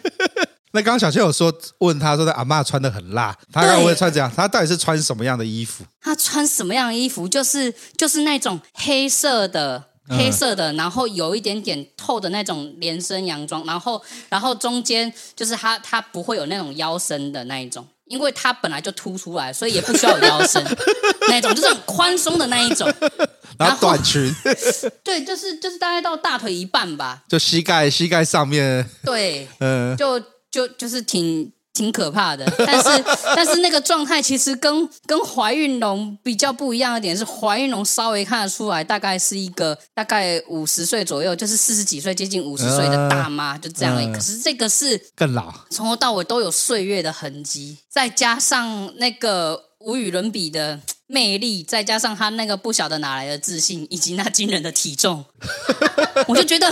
[0.72, 5.84] 那刚刚小倩有说问他说：“他阿嬷穿的很辣，他会不会穿这样，他到底是穿什么样的衣服？
[6.00, 7.28] 他穿什么样的衣服？
[7.28, 20.62] 就是就是那种黑色的，黑色的，然后有一点点透的那种连身洋装，然后然后中间就是它，它不会有那种腰身的那一种。”因为它本来就凸出来，所以也不需要有腰身
[21.28, 22.86] 那一种，就是很宽松的那一种。
[23.58, 24.30] 然后短裙，
[25.02, 28.86] 对，就是就是大概到大腿一半吧，就膝盖膝盖上面。
[29.02, 31.50] 对，嗯，就就就是挺。
[31.74, 44.12] 挺可怕的，但是但是那个状态其实跟跟怀孕龙比较不一样的点是，怀孕龙稍微看得出来，大概是一个大概五十岁左右，就是四十几岁接近五十岁的大妈，就这样而已。
[44.12, 55.24] 可是这个是更老，从头到尾都有岁月的痕迹，再加上那个无与伦比的魅力，再加上他那个不晓得哪来的自信，以及那惊人的体重，
[56.28, 56.70] 我就觉得。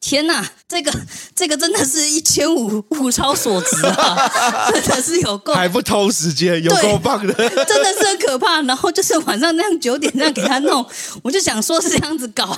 [0.00, 0.92] 天呐，这个
[1.34, 4.30] 这个真的是一千五物超所值啊！
[4.72, 8.62] 真的是有够，还不偷时间，有够棒的， 真的是很可怕。
[8.62, 10.86] 然后就是晚上那样九点这样给他弄，
[11.22, 12.56] 我就想说是这样子搞，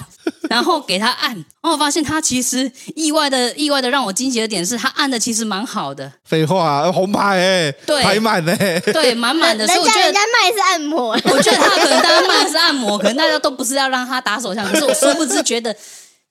[0.50, 6.12] 然后给他按，然后我发现他其实意外的意外的让我惊喜的点是他按的其实蛮好的。
[6.24, 9.66] 废话，红牌哎，对，排满哎，对，满满的。
[9.66, 15.74] 所以我觉得人家卖是按摩，我觉得他可能大家卖的是按摩，可能大家都不是要让他打手枪，可是我殊不知觉得。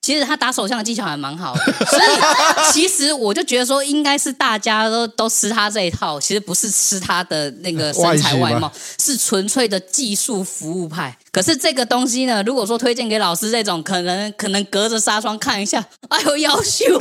[0.09, 11.15] 其实他打手枪的技巧还蛮好的， 所以其实我就觉得说，应该是大家都都吃他这一套，其实不是吃他的那个身材外貌，是纯粹的技术服务派。
[11.31, 16.97] 可是这个东西呢，如果说推荐给老师这种，可能可能隔着纱窗看一下，哎呦，夭寿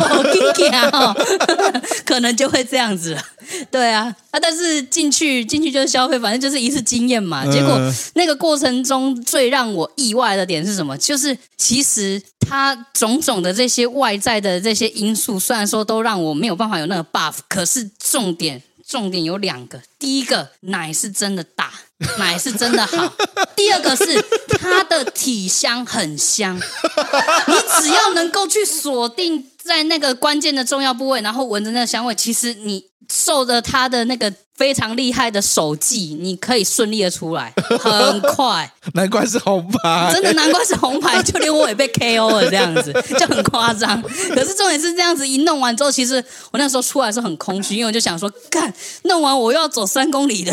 [0.92, 1.16] 哦，
[2.04, 3.22] 可能就会这样子了。
[3.70, 7.50] 对啊，啊，但是进去进去就是消费，反正就是一次经验嘛。
[7.50, 7.80] 结果
[8.12, 10.94] 那个过程中最让我意外的点是什么？
[10.98, 21.70] 就是其实它种种的这些外在的这些因素，虽然说都让我没有办法有那个 buff，可是重点重点有两个，第一个奶是真的大。
[22.16, 23.12] 奶是真的好，
[23.56, 24.24] 第二个是
[24.60, 34.32] 它的体香很香，你只要能够去锁定在那个关键的重要部位，然后闻着那个香味，其实你受着它的那个。
[34.58, 38.68] 非常厉害的手技，你可以顺利的出来，很快。
[38.94, 44.02] 难怪是红牌，真的难怪是红牌，就 连我也被 KO 了，这样子就很夸张。
[44.34, 46.16] 可是重点是这样子一弄完之后，其实
[46.50, 50.52] 我那时候出来是很空虚，因为我就想说，干弄完我又要走三公里的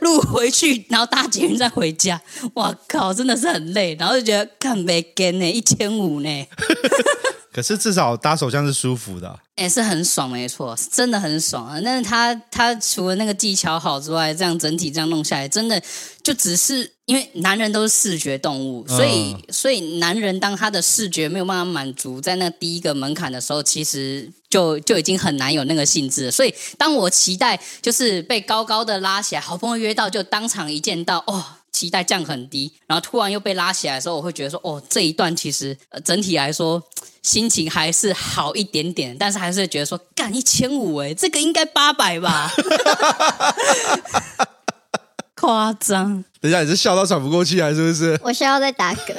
[0.00, 2.20] 路回去，然后搭捷运再回家。
[2.54, 6.46] 哇靠，真的是很累，然后就觉得干没跟呢，一千五呢。
[7.54, 11.80] 可是至少打手枪是舒服的，也、欸、是很爽，没错，真的很爽啊。
[11.84, 15.80] 但是他他除了那个技巧好之外，这样整体这样弄下来，真的
[16.20, 26.30] 就只是因为男人都是视觉动物，所以、嗯、所以男人当他的视觉没有办法满足在那第一个门槛的时候，其实就就已经很难有那个兴致了。
[26.32, 31.44] 所以当我期待就是被高高的拉起来，好不容易约到，就当场一见到哦。
[31.74, 36.80] 期待降很低，然后突然又被拉起来的时候，我会觉得说，哦，这一段其实、呃、整体来说
[37.22, 42.52] 心情还是好一点点，但是还是觉得说，干一千五哎，这个应该八百吧，
[45.34, 46.24] 夸张。
[46.40, 48.18] 等一下，你是笑到喘不过气还是不是？
[48.22, 49.12] 我笑到在打嗝。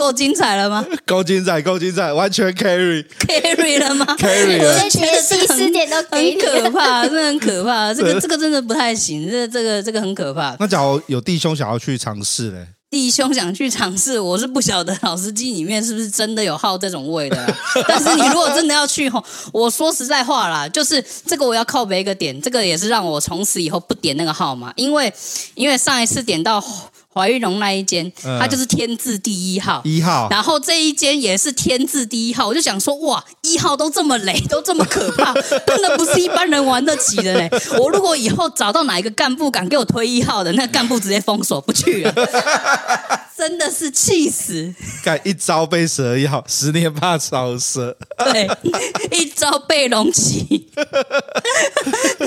[0.00, 0.82] 够精彩了吗？
[1.04, 4.82] 够精彩，够精彩，完全 carry carry 了吗？carry 了。
[4.82, 7.92] 我觉得第四点都很可怕，真的很可怕。
[7.92, 10.56] 这个这个真的不太行，这这个这个很可怕。
[10.58, 12.66] 那假如有弟兄想要去尝试嘞？
[12.88, 17.54] 弟兄想去尝试，我是不晓得老司机里面是不是真的有好这种味的。
[17.86, 19.22] 但是你如果真的要去吼，
[19.52, 25.12] 我说实在话啦，就是这个我要靠北一个点，这个也是让我从此以后不点那个号码，因为
[25.54, 26.64] 因为上一次点到。
[27.12, 30.28] 怀玉龙那一间，它就是天字第一号，一号。
[30.30, 35.32] 然后这一间也是天字第一号，我就想说，哇，一号都这么雷， 都这么可怕，
[35.66, 37.50] 真的不是一般人玩得起的嘞。
[37.78, 42.14] 我如果以后找到哪一个干部敢给我推一号的，那干部直接封锁不去了，
[43.40, 44.74] 真的是气死。
[45.02, 47.96] 敢一朝被蛇咬，十年怕草蛇。
[48.18, 48.46] 对，
[49.10, 50.70] 一朝被龙骑，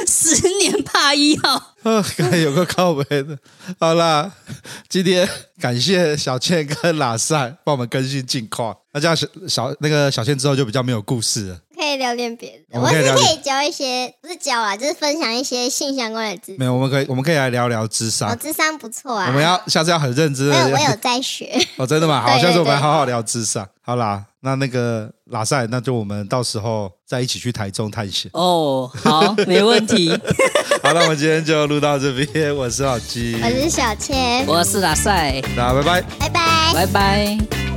[0.07, 1.75] 十年怕一号。
[1.83, 3.37] 啊，刚有个靠背的，
[3.79, 4.31] 好啦，
[4.89, 8.75] 今天感谢小倩跟拉塞帮我们更新近况。
[8.91, 12.79] 那这样小小那个小倩之后就比较没有故事了，可以聊点别的。
[12.79, 16.57] 我，我是可以教一些，不是教啊，就是分享一些性相关的知识。
[16.57, 18.29] 没有，我们可以我们可以来聊聊智商。
[18.29, 18.35] 我。
[18.35, 19.27] 智商不错啊。
[19.27, 20.69] 我们要下次要很认真的。
[20.69, 21.53] 我有在学。
[21.77, 22.21] 哦，真的吗？
[22.25, 23.67] 好，下次我们好好聊智商。
[23.81, 28.31] 好啦，那那个拉塞，那就我们到时候再一起去台中探险。
[28.33, 30.09] 哦，好，没问题。
[30.81, 32.55] 好，那我们今天就录到这边。
[32.55, 35.41] 我是老鸡，我是小千，我是拉塞。
[35.55, 37.72] 那拜拜，拜拜，拜拜。